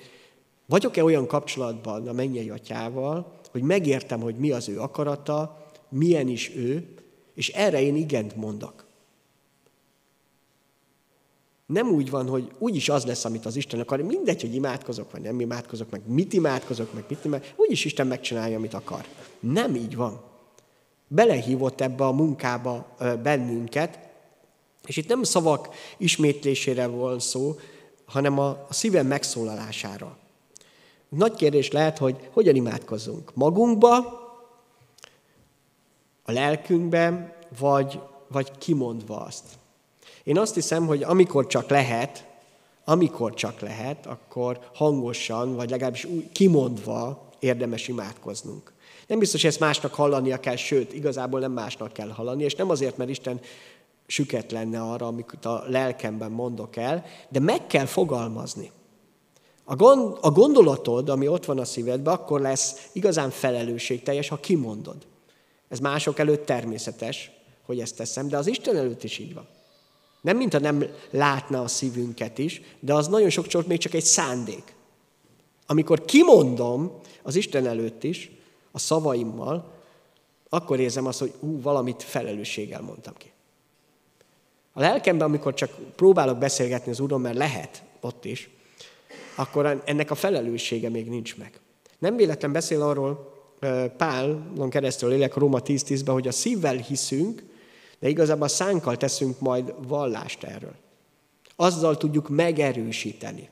[0.66, 6.56] vagyok-e olyan kapcsolatban a mennyei atyával, hogy megértem, hogy mi az ő akarata, milyen is
[6.56, 6.94] ő,
[7.34, 8.86] és erre én igent mondok.
[11.66, 14.02] Nem úgy van, hogy úgyis az lesz, amit az Isten akar.
[14.02, 17.60] Mindegy, hogy imádkozok, vagy nem imádkozok, meg mit imádkozok, meg mit imádkozok.
[17.60, 19.06] Úgyis Isten megcsinálja, amit akar.
[19.40, 20.22] Nem így van.
[21.08, 24.00] Belehívott ebbe a munkába bennünket,
[24.86, 27.56] és itt nem szavak ismétlésére van szó,
[28.06, 30.18] hanem a szívem megszólalására.
[31.16, 33.32] Nagy kérdés lehet, hogy hogyan imádkozzunk.
[33.34, 33.96] Magunkba,
[36.24, 39.44] a lelkünkben, vagy, vagy kimondva azt.
[40.24, 42.28] Én azt hiszem, hogy amikor csak lehet,
[42.86, 48.74] amikor csak lehet, akkor hangosan, vagy legalábbis úgy kimondva érdemes imádkoznunk.
[49.08, 52.70] Nem biztos, hogy ezt másnak hallania kell, sőt, igazából nem másnak kell hallani, és nem
[52.70, 53.40] azért, mert Isten
[54.08, 58.72] süket lenne arra, amit a lelkemben mondok el, de meg kell fogalmazni.
[59.64, 64.98] A, gond, a gondolatod, ami ott van a szívedben, akkor lesz igazán felelősségteljes, ha kimondod.
[65.70, 67.32] Ez mások előtt természetes,
[67.66, 69.48] hogy ezt teszem, de az Isten előtt is így van.
[70.22, 74.76] Nem, mintha nem látna a szívünket is, de az nagyon sok még csak egy szándék.
[75.68, 78.32] Amikor kimondom az Isten előtt is,
[78.72, 79.72] a szavaimmal,
[80.50, 83.32] akkor érzem azt, hogy ú, valamit felelősséggel mondtam ki.
[84.74, 88.50] A lelkemben, amikor csak próbálok beszélgetni az Úron, mert lehet ott is,
[89.36, 91.60] akkor ennek a felelőssége még nincs meg.
[92.00, 93.32] Nem véletlen beszél arról
[93.98, 97.44] Pálon keresztül lélek Róma 10.10-ben, hogy a szívvel hiszünk,
[98.00, 100.76] de igazából a szánkkal teszünk majd vallást erről.
[101.56, 103.50] Azzal tudjuk megerősíteni.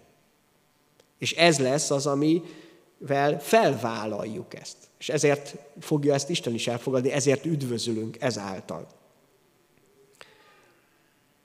[1.18, 4.78] És ez lesz az, amivel felvállaljuk ezt.
[4.98, 8.88] És ezért fogja ezt Isten is elfogadni, ezért üdvözülünk ezáltal.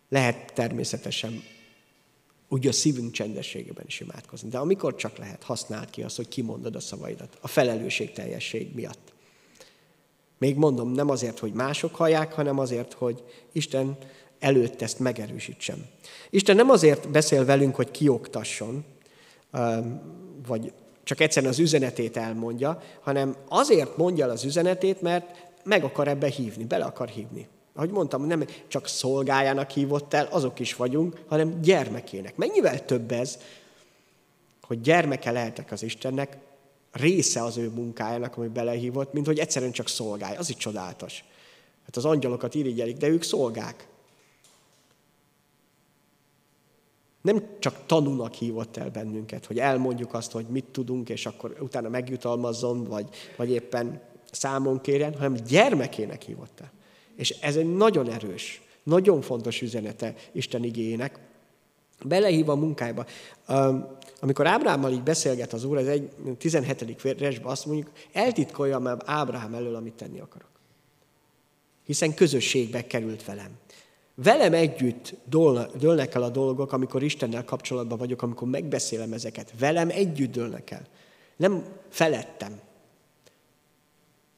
[0.09, 1.43] Lehet természetesen
[2.49, 4.49] úgy a szívünk csendességében is imádkozni.
[4.49, 7.39] De amikor csak lehet, használd ki azt, hogy kimondod a szavaidat.
[7.41, 9.13] A felelősségteljesség miatt.
[10.39, 13.97] Még mondom, nem azért, hogy mások hallják, hanem azért, hogy Isten
[14.39, 15.87] előtt ezt megerősítsem.
[16.31, 18.85] Isten nem azért beszél velünk, hogy kioktasson,
[20.47, 20.73] vagy
[21.05, 26.29] csak egyszerűen az üzenetét elmondja, hanem azért mondja el az üzenetét, mert meg akar ebbe
[26.29, 27.49] hívni, bele akar hívni.
[27.77, 32.37] Ahogy mondtam, nem csak szolgájának hívott el, azok is vagyunk, hanem gyermekének.
[32.37, 33.39] Mennyivel több ez,
[34.63, 36.37] hogy gyermeke lehetek az Istennek,
[36.93, 40.37] része az ő munkájának, ami belehívott, mint hogy egyszerűen csak szolgálj.
[40.37, 41.25] Az is csodálatos.
[41.85, 43.89] Hát az angyalokat irigyelik, de ők szolgák.
[47.23, 51.89] Nem csak tanúnak hívott el bennünket, hogy elmondjuk azt, hogy mit tudunk, és akkor utána
[51.89, 56.75] megjutalmazzon, vagy, vagy éppen számon kérjen, hanem gyermekének hívott el.
[57.17, 61.19] És ez egy nagyon erős, nagyon fontos üzenete Isten igényének.
[62.05, 63.07] Belehív a munkájába.
[64.21, 67.03] Amikor Ábrahámmal így beszélget az Úr, ez egy 17.
[67.19, 70.49] versben azt mondjuk, eltitkolja már Ábrahám elől, amit tenni akarok.
[71.85, 73.51] Hiszen közösségbe került velem.
[74.15, 75.15] Velem együtt
[75.79, 79.53] dőlnek el a dolgok, amikor Istennel kapcsolatban vagyok, amikor megbeszélem ezeket.
[79.59, 80.87] Velem együtt dőlnek el.
[81.37, 82.61] Nem felettem.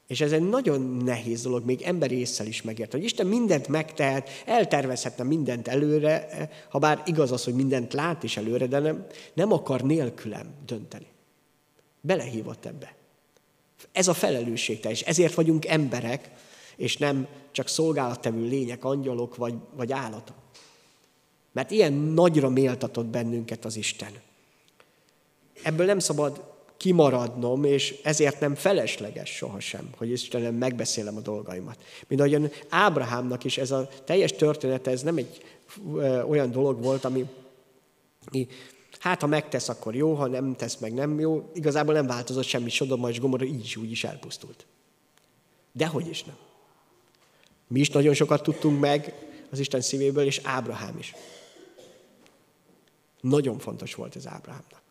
[0.08, 4.28] És ez egy nagyon nehéz dolog, még emberi észsel is megért, hogy Isten mindent megtehet,
[4.46, 6.28] eltervezhetne mindent előre,
[6.70, 11.06] ha bár igaz az, hogy mindent lát is előre, de nem, nem akar nélkülem dönteni.
[12.00, 12.94] Belehívott ebbe.
[13.92, 16.30] Ez a felelősség és ezért vagyunk emberek,
[16.76, 20.36] és nem csak szolgálattevő lények, angyalok vagy, vagy állatok.
[21.52, 24.12] Mert ilyen nagyra méltatott bennünket az Isten.
[25.62, 31.76] Ebből nem szabad kimaradnom, és ezért nem felesleges sohasem, hogy Istenem megbeszélem a dolgaimat.
[32.06, 35.42] Mint ahogyan Ábrahámnak is ez a teljes története, ez nem egy
[36.28, 37.26] olyan dolog volt, ami
[38.98, 41.50] hát ha megtesz, akkor jó, ha nem tesz meg, nem jó.
[41.54, 44.66] Igazából nem változott semmi, Sodoma és Gomorra így is úgy is elpusztult.
[45.72, 46.36] Dehogy is nem.
[47.66, 49.14] Mi is nagyon sokat tudtunk meg
[49.50, 51.14] az Isten szívéből, és Ábrahám is.
[53.20, 54.87] Nagyon fontos volt ez Ábrahámnak.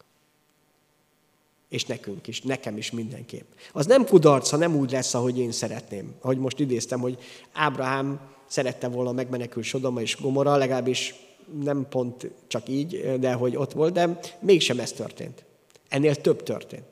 [1.69, 3.45] És nekünk is, nekem is mindenképp.
[3.71, 6.15] Az nem kudarc, ha nem úgy lesz, ahogy én szeretném.
[6.21, 7.17] Ahogy most idéztem, hogy
[7.53, 11.15] Ábrahám szerette volna megmenekül Sodoma és Gomora, legalábbis
[11.63, 15.45] nem pont csak így, de hogy ott volt, de mégsem ez történt.
[15.89, 16.85] Ennél több történt.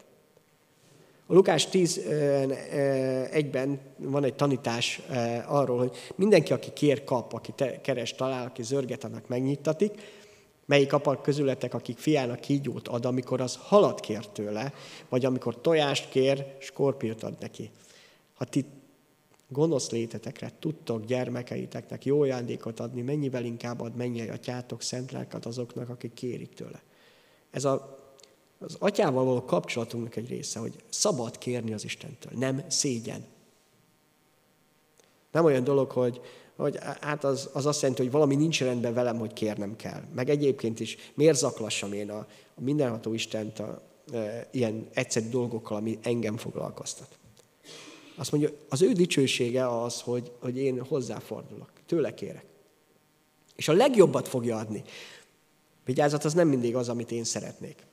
[1.27, 5.01] A Lukás 10.1-ben van egy tanítás
[5.45, 9.91] arról, hogy mindenki, aki kér, kap, aki keres, talál, aki zörget, annak megnyittatik.
[10.65, 14.73] Melyik apak közületek, akik fiának kígyót ad, amikor az halat kér tőle,
[15.09, 17.71] vagy amikor tojást kér, skorpiót ad neki.
[18.33, 18.65] Ha ti
[19.47, 25.89] gonosz létetekre tudtok gyermekeiteknek jó ajándékot adni, mennyivel inkább ad mennyei atyátok szent lelket azoknak,
[25.89, 26.81] akik kérik tőle.
[27.51, 27.97] Ez a,
[28.59, 33.25] az atyával való kapcsolatunknak egy része, hogy szabad kérni az Istentől, nem szégyen.
[35.31, 36.21] Nem olyan dolog, hogy
[36.55, 40.01] hogy hát az, az azt jelenti, hogy valami nincs rendben velem, hogy kérnem kell.
[40.15, 42.17] Meg egyébként is, miért zaklassam én a,
[42.55, 43.81] a mindenható Istent a,
[44.13, 47.17] e, ilyen egyszerű dolgokkal, ami engem foglalkoztat.
[48.15, 52.45] Azt mondja, az ő dicsősége az, hogy, hogy én hozzáfordulok, tőle kérek.
[53.55, 54.83] És a legjobbat fogja adni.
[55.85, 57.85] Vigyázat, az nem mindig az, amit én szeretnék,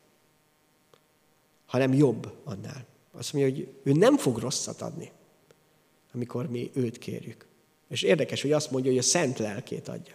[1.66, 2.86] hanem jobb annál.
[3.12, 5.10] Azt mondja, hogy ő nem fog rosszat adni,
[6.14, 7.46] amikor mi őt kérjük.
[7.92, 10.14] És érdekes, hogy azt mondja, hogy a szent lelkét adja.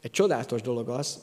[0.00, 1.22] Egy csodálatos dolog az,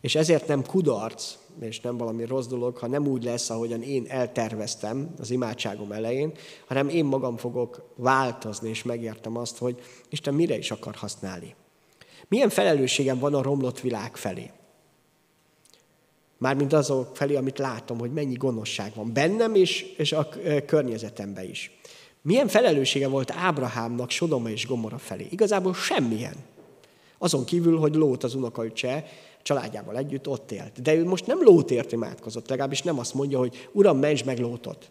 [0.00, 4.06] és ezért nem kudarc, és nem valami rossz dolog, ha nem úgy lesz, ahogyan én
[4.08, 6.32] elterveztem az imádságom elején,
[6.66, 11.54] hanem én magam fogok változni, és megértem azt, hogy Isten mire is akar használni.
[12.28, 14.50] Milyen felelősségem van a romlott világ felé?
[16.38, 20.28] Mármint azok felé, amit látom, hogy mennyi gonoszság van bennem is, és a
[20.66, 21.78] környezetemben is.
[22.22, 25.26] Milyen felelőssége volt Ábrahámnak Sodoma és Gomora felé?
[25.30, 26.36] Igazából semmilyen.
[27.18, 29.06] Azon kívül, hogy Lót az unokaöccse
[29.42, 30.82] családjával együtt ott élt.
[30.82, 34.90] De ő most nem Lótért imádkozott, legalábbis nem azt mondja, hogy Uram, ments meg Lótot.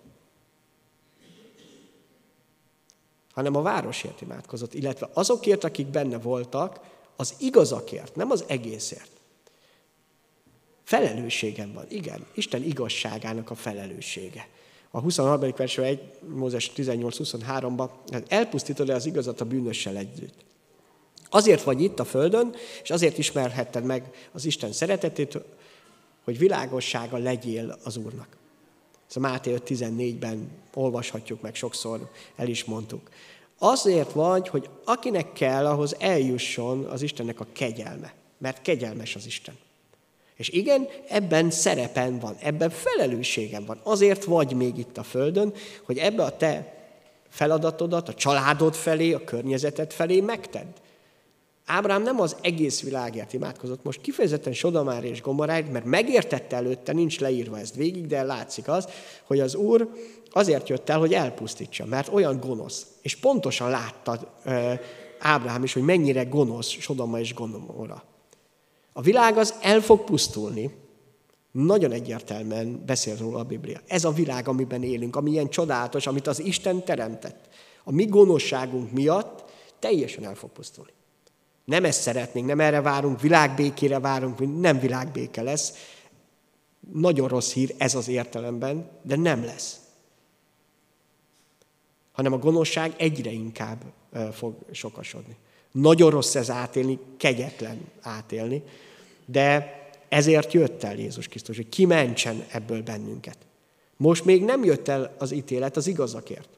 [3.34, 6.80] Hanem a városért imádkozott, illetve azokért, akik benne voltak,
[7.16, 9.12] az igazakért, nem az egészért.
[10.84, 14.48] Felelősségem van, igen, Isten igazságának a felelőssége
[14.92, 15.54] a 23.
[15.58, 16.00] verső 1,
[16.36, 17.90] Mózes 18-23-ban,
[18.28, 20.46] elpusztítod-e az igazat a bűnössel együtt.
[21.30, 25.40] Azért vagy itt a földön, és azért ismerhetted meg az Isten szeretetét,
[26.24, 28.38] hogy világossága legyél az Úrnak.
[29.10, 33.10] Ez a Máté 5.14-ben olvashatjuk meg, sokszor el is mondtuk.
[33.58, 38.14] Azért vagy, hogy akinek kell, ahhoz eljusson az Istennek a kegyelme.
[38.38, 39.58] Mert kegyelmes az Isten.
[40.40, 43.80] És igen, ebben szerepen van, ebben felelősségem van.
[43.84, 46.74] Azért vagy még itt a Földön, hogy ebbe a te
[47.30, 50.68] feladatodat a családod felé, a környezeted felé megtedd.
[51.66, 57.20] Ábrám nem az egész világért imádkozott, most kifejezetten Sodomár és Gomoráért, mert megértette előtte, nincs
[57.20, 58.88] leírva ezt végig, de látszik az,
[59.24, 59.90] hogy az Úr
[60.32, 62.88] azért jött el, hogy elpusztítsa, mert olyan gonosz.
[63.02, 64.42] És pontosan látta
[65.20, 68.04] Ábrám is, hogy mennyire gonosz Sodoma és Gomora.
[68.94, 70.78] A világ az el fog pusztulni,
[71.52, 73.82] nagyon egyértelműen beszél róla a Biblia.
[73.88, 77.50] Ez a világ, amiben élünk, ami ilyen csodálatos, amit az Isten teremtett.
[77.84, 80.92] A mi gonoszságunk miatt teljesen el fog pusztulni.
[81.66, 85.74] Nem ezt szeretnénk, nem erre várunk, világbékére várunk, nem világbéke lesz.
[86.94, 89.80] Nagyon rossz hír ez az értelemben, de nem lesz.
[92.12, 93.84] Hanem a gonoszság egyre inkább
[94.32, 95.36] fog sokasodni.
[95.72, 98.64] Nagyon rossz ez átélni, kegyetlen átélni,
[99.26, 99.78] de
[100.10, 103.38] ezért jött el Jézus Krisztus, hogy kimentsen ebből bennünket.
[103.98, 106.50] Most még nem jött el az ítélet az igazakért.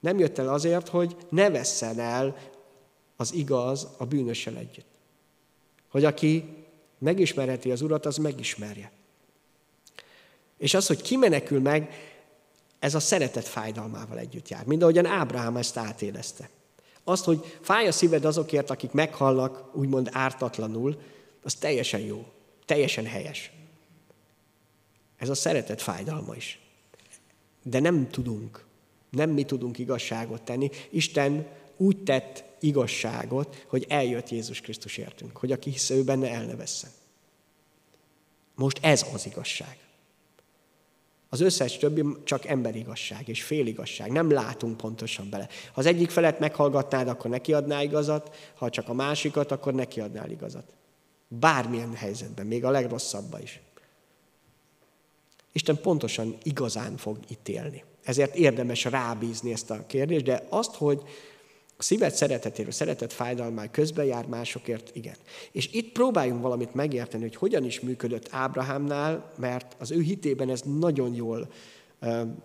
[0.00, 2.36] Nem jött el azért, hogy ne vesszen el
[3.16, 4.86] az igaz a bűnössel együtt.
[5.88, 6.44] Hogy aki
[6.98, 8.90] megismerheti az Urat, az megismerje.
[10.58, 12.10] És az, hogy kimenekül meg,
[12.78, 14.64] ez a szeretet fájdalmával együtt jár.
[14.64, 16.48] Mind ahogyan Ábrahám ezt átélezte.
[17.04, 21.00] Azt, hogy fáj a szíved azokért, akik meghalnak, úgymond ártatlanul,
[21.42, 22.26] az teljesen jó,
[22.64, 23.52] teljesen helyes.
[25.16, 26.60] Ez a szeretet fájdalma is.
[27.62, 28.64] De nem tudunk,
[29.10, 30.70] nem mi tudunk igazságot tenni.
[30.90, 36.44] Isten úgy tett igazságot, hogy eljött Jézus Krisztus értünk, hogy aki hisz ő benne, el
[36.44, 36.90] ne vesszen.
[38.54, 39.78] Most ez az igazság.
[41.32, 44.10] Az összes többi csak emberigazság és féligazság.
[44.10, 45.48] Nem látunk pontosan bele.
[45.66, 50.00] Ha az egyik felet meghallgatnád, akkor neki adná igazat, ha csak a másikat, akkor neki
[50.00, 50.74] adnál igazat.
[51.28, 53.60] Bármilyen helyzetben, még a legrosszabbba is.
[55.52, 57.84] Isten pontosan igazán fog ítélni.
[58.04, 61.02] Ezért érdemes rábízni ezt a kérdést, de azt, hogy
[61.82, 65.16] a szíved szeretetéről, szeretet fájdalmán közben jár másokért, igen.
[65.52, 70.60] És itt próbáljunk valamit megérteni, hogy hogyan is működött Ábrahámnál, mert az ő hitében ez
[70.78, 71.52] nagyon jól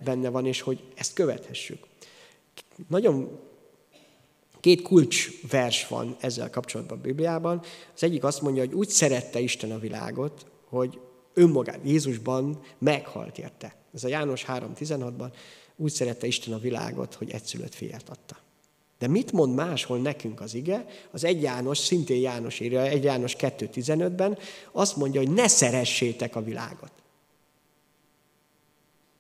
[0.04, 1.88] benne van, és hogy ezt követhessük.
[2.88, 3.40] Nagyon
[4.60, 7.62] két kulcs vers van ezzel kapcsolatban a Bibliában.
[7.96, 11.00] Az egyik azt mondja, hogy úgy szerette Isten a világot, hogy
[11.34, 13.76] önmagát Jézusban meghalt érte.
[13.94, 15.32] Ez a János 3.16-ban
[15.76, 18.46] úgy szerette Isten a világot, hogy egyszülött fiát adta.
[19.00, 20.86] De mit mond máshol nekünk az ige?
[21.12, 24.38] Az egy János, szintén János írja, egy János 2.15-ben,
[24.72, 26.92] azt mondja, hogy ne szeressétek a világot.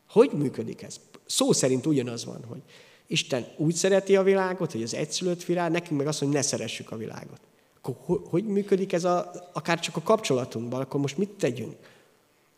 [0.09, 0.99] Hogy működik ez?
[1.25, 2.61] Szó szerint ugyanaz van, hogy
[3.07, 6.91] Isten úgy szereti a világot, hogy az egyszülött virág, nekünk meg azt hogy ne szeressük
[6.91, 7.39] a világot.
[7.81, 10.81] Akkor hogy működik ez a, akár csak a kapcsolatunkban?
[10.81, 11.75] Akkor most mit tegyünk?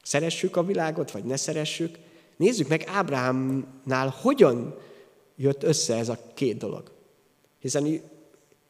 [0.03, 1.97] Szeressük a világot, vagy ne szeressük?
[2.37, 4.75] Nézzük meg Ábrahámnál, hogyan
[5.35, 6.91] jött össze ez a két dolog.
[7.59, 8.01] Hiszen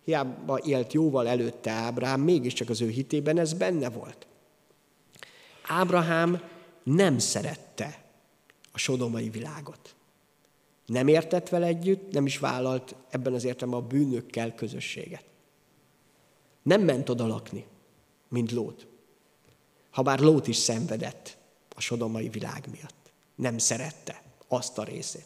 [0.03, 4.27] hiába élt jóval előtte Ábrahám, mégiscsak az ő hitében ez benne volt.
[5.67, 6.41] Ábrahám
[6.83, 8.03] nem szerette
[8.71, 9.95] a sodomai világot.
[10.85, 15.23] Nem értett vele együtt, nem is vállalt ebben az értelemben a bűnökkel közösséget.
[16.63, 17.65] Nem ment oda lakni,
[18.27, 18.87] mint Lót.
[19.89, 21.37] Habár Lót is szenvedett
[21.75, 23.11] a sodomai világ miatt.
[23.35, 25.25] Nem szerette azt a részét.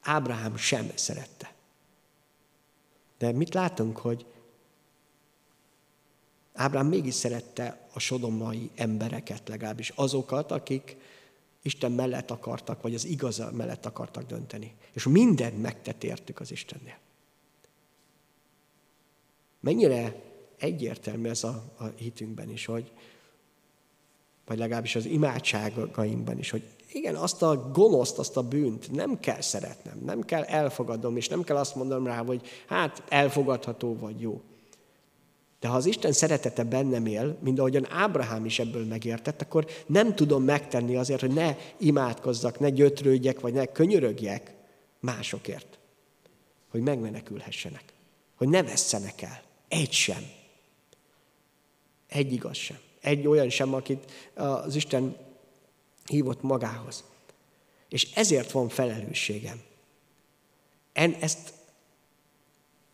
[0.00, 1.54] Ábrahám sem szerette.
[3.20, 4.26] De mit látunk, hogy
[6.52, 10.96] Ábrám mégis szerette a sodomai embereket, legalábbis azokat, akik
[11.62, 14.74] Isten mellett akartak, vagy az igaza mellett akartak dönteni.
[14.92, 16.98] És mindent megtett értük az Istennél.
[19.60, 20.22] Mennyire
[20.56, 22.92] egyértelmű ez a, a hitünkben is, hogy,
[24.46, 29.40] vagy legalábbis az imádságainkban is, hogy igen, azt a gonoszt, azt a bűnt nem kell
[29.40, 34.40] szeretnem, nem kell elfogadnom, és nem kell azt mondanom rá, hogy hát elfogadható vagy jó.
[35.60, 40.14] De ha az Isten szeretete bennem él, mint ahogyan Ábrahám is ebből megértett, akkor nem
[40.14, 44.54] tudom megtenni azért, hogy ne imádkozzak, ne gyötrődjek, vagy ne könyörögjek
[45.00, 45.78] másokért.
[46.70, 47.84] Hogy megmenekülhessenek.
[48.36, 49.42] Hogy ne vesszenek el.
[49.68, 50.22] Egy sem.
[52.06, 52.78] Egy igaz sem.
[53.00, 55.16] Egy olyan sem, akit az Isten
[56.10, 57.04] hívott magához.
[57.88, 59.60] És ezért van felelősségem.
[60.92, 61.52] En, ezt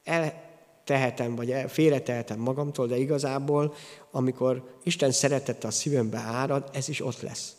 [0.04, 0.44] el,
[0.84, 3.74] tehetem, vagy félretehetem magamtól, de igazából,
[4.10, 7.56] amikor Isten szeretete a szívembe árad, ez is ott lesz.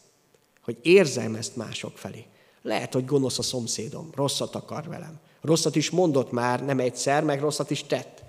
[0.62, 2.26] Hogy érzem ezt mások felé.
[2.62, 5.20] Lehet, hogy gonosz a szomszédom, rosszat akar velem.
[5.41, 8.24] Rosszat is mondott már, nem egyszer, meg rosszat is tett.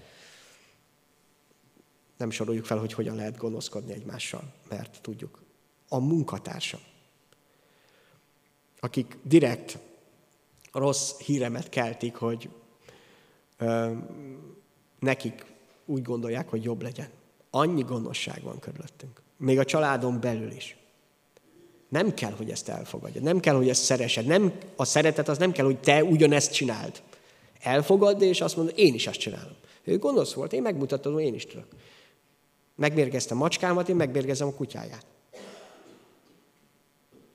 [2.16, 5.43] Nem soroljuk fel, hogy hogyan lehet gonoszkodni egymással, mert tudjuk.
[5.89, 6.81] A munkatársam,
[8.81, 9.79] akik direkt
[10.72, 12.49] rossz híremet keltik, hogy
[13.59, 13.93] ö,
[14.99, 15.45] nekik
[15.85, 17.09] úgy gondolják, hogy jobb legyen.
[17.51, 19.22] Annyi gonoszság van körülöttünk.
[19.37, 20.76] Még a családon belül is.
[21.89, 23.20] Nem kell, hogy ezt elfogadja.
[23.20, 24.26] Nem kell, hogy ezt szeresed.
[24.26, 27.03] Nem, a szeretet az nem kell, hogy te ugyanezt csináld.
[27.61, 29.57] Elfogadni, és azt mondod, én is azt csinálom.
[29.85, 31.66] Ő gonosz volt, én megmutatom, én is tudok.
[32.74, 35.07] Megmérgeztem macskámat, én megmérgezem a kutyáját.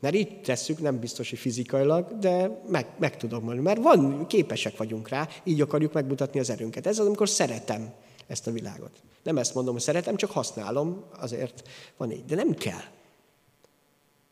[0.04, 3.62] Mert így tesszük, nem biztos, hogy fizikailag, de meg, meg tudom mondani.
[3.62, 6.88] Mert van, képesek vagyunk rá, így akarjuk megmutatni az erőnket.
[6.88, 7.94] Ez az, amikor szeretem
[8.28, 9.02] ezt a világot.
[9.24, 12.26] Nem ezt mondom, hogy szeretem, csak használom, azért van így.
[12.26, 12.84] De nem kell.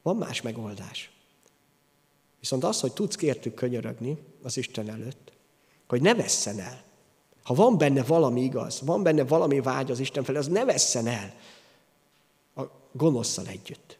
[0.02, 1.12] Van más megoldás.
[2.40, 5.32] Viszont az, hogy tudsz kértük könyörögni az Isten előtt,
[5.88, 6.84] hogy ne vesszen el.
[7.44, 11.08] Ha van benne valami igaz, van benne valami vágy az Isten felé, az ne vesszen
[11.08, 11.34] el
[12.56, 12.62] a
[12.92, 14.00] gonoszszal együtt.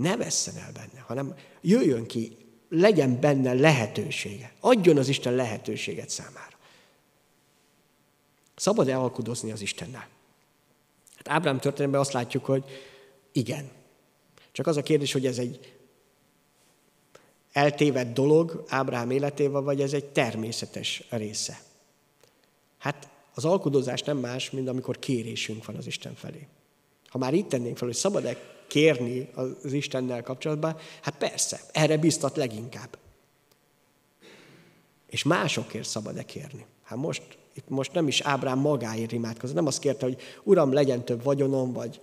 [0.00, 2.36] Ne vesszen el benne, hanem jöjjön ki,
[2.68, 4.52] legyen benne lehetősége.
[4.60, 6.56] Adjon az Isten lehetőséget számára.
[8.56, 10.08] Szabad-e alkudozni az Istennel?
[11.16, 12.64] Hát Ábrám történetben azt látjuk, hogy
[13.32, 13.70] igen.
[14.52, 15.74] Csak az a kérdés, hogy ez egy
[17.52, 21.60] eltévedt dolog Ábrám életével, vagy ez egy természetes része.
[22.78, 26.46] Hát az alkudozás nem más, mint amikor kérésünk van az Isten felé.
[27.08, 32.36] Ha már itt tennénk fel, hogy szabad-e kérni az Istennel kapcsolatban, hát persze, erre biztat
[32.36, 32.98] leginkább.
[35.06, 36.66] És másokért szabad-e kérni?
[36.82, 37.22] Hát most,
[37.54, 41.72] itt most nem is Ábrám magáért imádkozott, nem azt kérte, hogy Uram, legyen több vagyonom,
[41.72, 42.00] vagy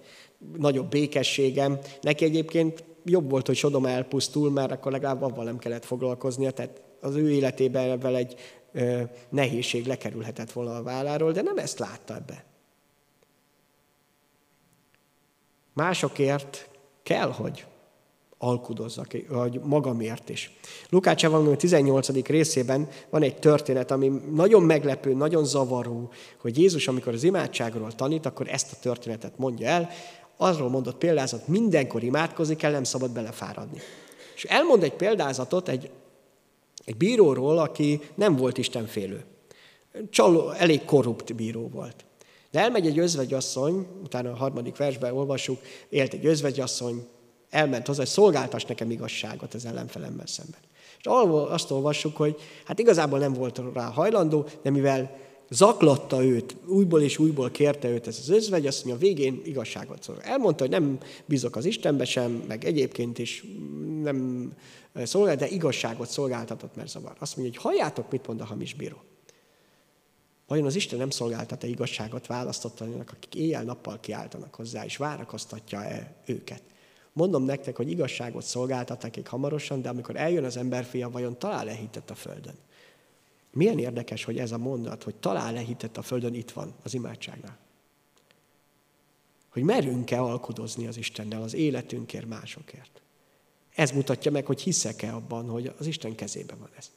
[0.58, 1.80] nagyobb békességem.
[2.02, 6.82] Neki egyébként jobb volt, hogy Sodom elpusztul, mert akkor legalább avval nem kellett foglalkoznia, tehát
[7.02, 8.36] az ő életében ebben egy
[8.72, 12.46] ö, nehézség lekerülhetett volna a válláról, de nem ezt látta ebbe.
[15.78, 16.70] Másokért
[17.04, 17.66] kell, hogy
[18.38, 20.52] alkudozzak, vagy magamért is.
[20.90, 22.26] Lukács Evangélium 18.
[22.26, 26.12] részében van egy történet, ami nagyon meglepő, nagyon zavaró,
[26.42, 29.90] hogy Jézus, amikor az imádságról tanít, akkor ezt a történetet mondja el.
[30.38, 33.80] Arról mondott példázat, mindenkor imádkozni kell, nem szabad belefáradni.
[34.36, 35.90] És elmond egy példázatot egy,
[36.86, 39.24] egy bíróról, aki nem volt istenfélő.
[40.10, 42.06] Csaló, elég korrupt bíró volt.
[42.52, 47.08] De elmegy egy özvegyasszony, utána a harmadik versben olvasjuk, élt egy özvegyasszony,
[47.50, 50.60] elment hozzá, hogy szolgáltas nekem igazságot az ellenfelemmel szemben.
[51.00, 51.06] És
[51.50, 52.36] azt olvassuk, hogy
[52.66, 55.18] hát igazából nem volt rá hajlandó, de mivel
[55.50, 60.04] zaklatta őt, újból és újból kérte őt ez az özvegy, azt mondja, a végén igazságot
[60.04, 60.22] szól.
[60.22, 63.46] Elmondta, hogy nem bízok az Istenbe sem, meg egyébként is
[64.02, 64.52] nem
[64.94, 67.16] szolgál, de igazságot szolgáltatott, mert zavar.
[67.20, 68.98] Azt mondja, hogy halljátok, mit mond a hamis bíró.
[70.48, 76.62] Vajon az Isten nem szolgáltat-e igazságot választottanak, akik éjjel-nappal kiáltanak hozzá, és várakoztatja-e őket?
[77.14, 82.10] Mondom nektek, hogy igazságot szolgáltat nekik hamarosan, de amikor eljön az emberfia, vajon talál-e hitet
[82.10, 82.56] a földön?
[83.52, 87.58] Milyen érdekes, hogy ez a mondat, hogy talál-e hitet a földön, itt van az imádságnál.
[89.50, 93.02] Hogy merünk-e alkudozni az Istennel az életünkért, másokért.
[93.76, 96.92] Ez mutatja meg, hogy hiszek-e abban, hogy az Isten kezében van ez.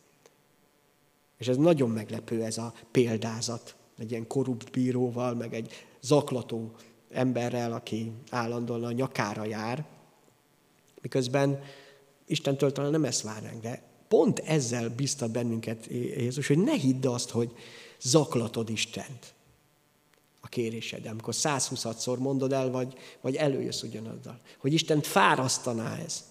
[1.41, 6.75] És ez nagyon meglepő ez a példázat, egy ilyen korrupt bíróval, meg egy zaklató
[7.11, 9.85] emberrel, aki állandóan a nyakára jár,
[11.01, 11.63] miközben
[12.27, 17.31] Istentől talán nem ezt várnánk, de pont ezzel biztat bennünket Jézus, hogy ne hidd azt,
[17.31, 17.53] hogy
[18.01, 19.35] zaklatod Istent
[20.41, 24.41] a kérésed, amikor 126-szor mondod el, vagy, vagy előjössz ugyanazzal.
[24.59, 26.25] Hogy Isten fárasztaná ez.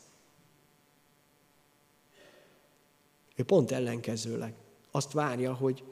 [3.35, 4.53] Ő pont ellenkezőleg
[4.91, 5.83] azt várja, hogy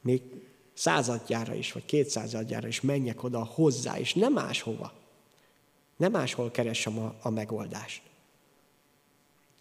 [0.00, 0.22] még
[0.74, 4.92] századjára is, vagy kétszázadjára is menjek oda hozzá, és nem máshova.
[5.96, 8.02] Nem máshol keresem a, a megoldást.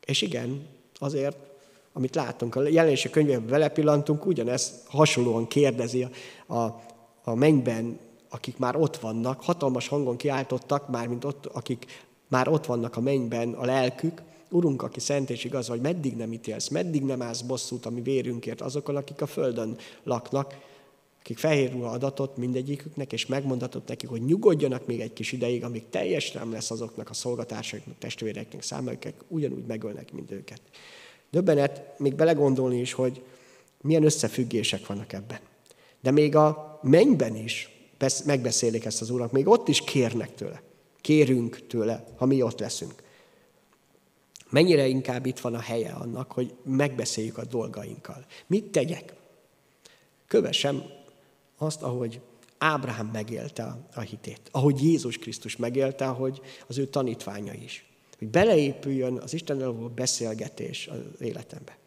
[0.06, 0.68] És igen,
[0.98, 1.38] azért,
[1.94, 6.82] amit látunk, a jelenések könyvében vele pillantunk, ugyanezt hasonlóan kérdezi a, a,
[7.24, 12.66] a mennyben, akik már ott vannak, hatalmas hangon kiáltottak, már mint ott, akik már ott
[12.66, 14.22] vannak a mennyben, a lelkük,
[14.56, 18.62] Urunk, aki szent és igaz vagy, meddig nem ítélsz, meddig nem állsz bosszút, ami vérünkért
[18.62, 20.58] azokon, akik a földön laknak,
[21.20, 25.84] akik fehér ruha adatot mindegyiküknek, és megmondatott nekik, hogy nyugodjanak még egy kis ideig, amíg
[25.90, 30.62] teljes nem lesz azoknak a szolgatásaiknak, testvéreknek száma, akik ugyanúgy megölnek, mint őket.
[31.32, 33.22] Döbbenet még belegondolni is, hogy
[33.82, 35.40] milyen összefüggések vannak ebben.
[36.02, 37.70] De még a mennyben is
[38.26, 40.62] megbeszélik ezt az Úrnak, még ott is kérnek tőle.
[41.02, 43.04] Kérünk tőle, ha mi ott leszünk.
[44.50, 48.26] Mennyire inkább itt van a helye annak, hogy megbeszéljük a dolgainkkal.
[48.48, 49.14] Mit tegyek?
[50.28, 50.84] Kövessem
[51.58, 52.22] azt, ahogy
[52.58, 57.86] Ábrahám megélte a hitét, ahogy Jézus Krisztus megélte, ahogy az ő tanítványa is.
[58.18, 61.78] Hogy beleépüljön az Istennel való beszélgetés az életembe.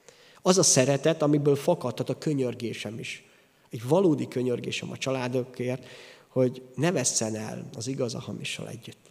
[0.42, 3.24] Az a szeretet, amiből fakadhat a könyörgésem is.
[3.70, 5.86] Egy valódi könyörgésem a családokért,
[6.28, 9.07] hogy ne vesszen el az igaz a hamissal együtt.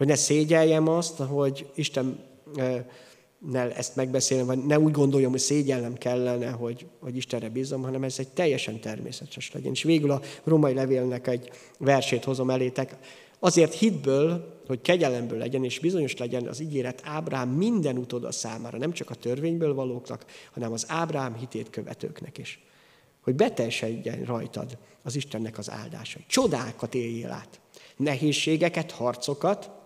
[0.00, 2.18] Hogy ne szégyeljem azt, hogy Isten
[3.38, 8.02] ne ezt megbeszélni, vagy ne úgy gondoljam, hogy szégyellem kellene, hogy, hogy Istenre bízom, hanem
[8.02, 9.72] ez egy teljesen természetes legyen.
[9.72, 12.96] És végül a romai levélnek egy versét hozom elétek.
[13.38, 18.92] Azért hitből, hogy kegyelemből legyen, és bizonyos legyen az ígéret Ábrám minden utoda számára, nem
[18.92, 22.64] csak a törvényből valóknak, hanem az Ábrám hitét követőknek is.
[23.20, 26.24] Hogy beteljesedjen rajtad az Istennek az áldásai.
[26.26, 27.60] Csodákat éljél át.
[27.96, 29.78] Nehézségeket, harcokat,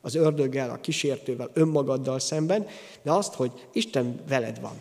[0.00, 2.66] az ördöggel, a kísértővel, önmagaddal szemben,
[3.02, 4.80] de azt, hogy Isten veled van.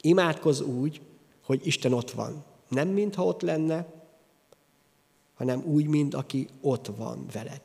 [0.00, 1.00] Imádkozz úgy,
[1.44, 2.44] hogy Isten ott van.
[2.68, 3.86] Nem mintha ott lenne,
[5.34, 7.60] hanem úgy, mint aki ott van veled.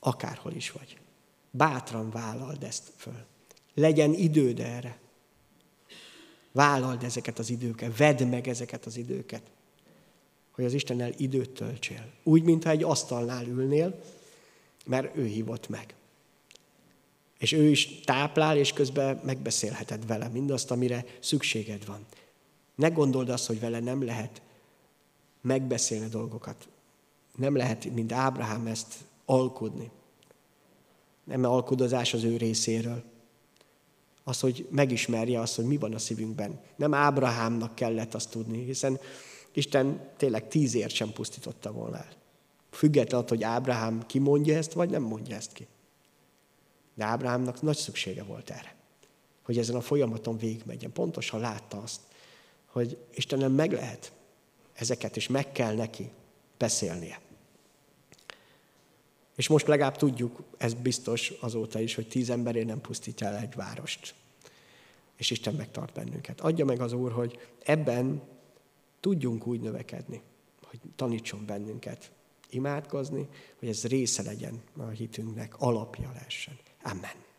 [0.00, 0.98] Akárhol is vagy.
[1.50, 3.24] Bátran vállald ezt föl.
[3.74, 4.98] Legyen időd erre.
[6.52, 9.42] Vállald ezeket az időket, vedd meg ezeket az időket,
[10.50, 12.12] hogy az Istennel időt töltsél.
[12.22, 14.00] Úgy, mintha egy asztalnál ülnél,
[14.86, 15.94] mert ő hívott meg.
[17.38, 22.06] És ő is táplál, és közben megbeszélheted vele mindazt, amire szükséged van.
[22.74, 24.42] Ne gondold azt, hogy vele nem lehet
[25.40, 26.68] megbeszélni dolgokat.
[27.36, 29.90] Nem lehet, mint Ábrahám ezt alkudni.
[31.24, 33.02] Nem alkudozás az ő részéről.
[34.24, 36.60] Az, hogy megismerje azt, hogy mi van a szívünkben.
[36.76, 39.00] Nem Ábrahámnak kellett azt tudni, hiszen
[39.52, 42.19] Isten tényleg tízért sem pusztította volna el.
[42.70, 45.66] Függetlenül, hogy Ábrahám kimondja ezt, vagy nem mondja ezt ki.
[46.94, 48.74] De Ábrahámnak nagy szüksége volt erre,
[49.42, 50.92] hogy ezen a folyamaton végigmegyen.
[50.92, 52.00] Pontosan látta azt,
[52.66, 54.12] hogy Istenem meg lehet
[54.72, 56.10] ezeket, és meg kell neki
[56.58, 57.20] beszélnie.
[59.36, 63.54] És most legalább tudjuk, ez biztos azóta is, hogy tíz emberért nem pusztítja el egy
[63.54, 64.14] várost.
[65.16, 66.40] És Isten megtart bennünket.
[66.40, 68.22] Adja meg az Úr, hogy ebben
[69.00, 70.22] tudjunk úgy növekedni,
[70.62, 72.10] hogy tanítson bennünket
[72.50, 73.28] imádkozni,
[73.58, 76.58] hogy ez része legyen a hitünknek, alapja lehessen.
[76.82, 77.29] Amen.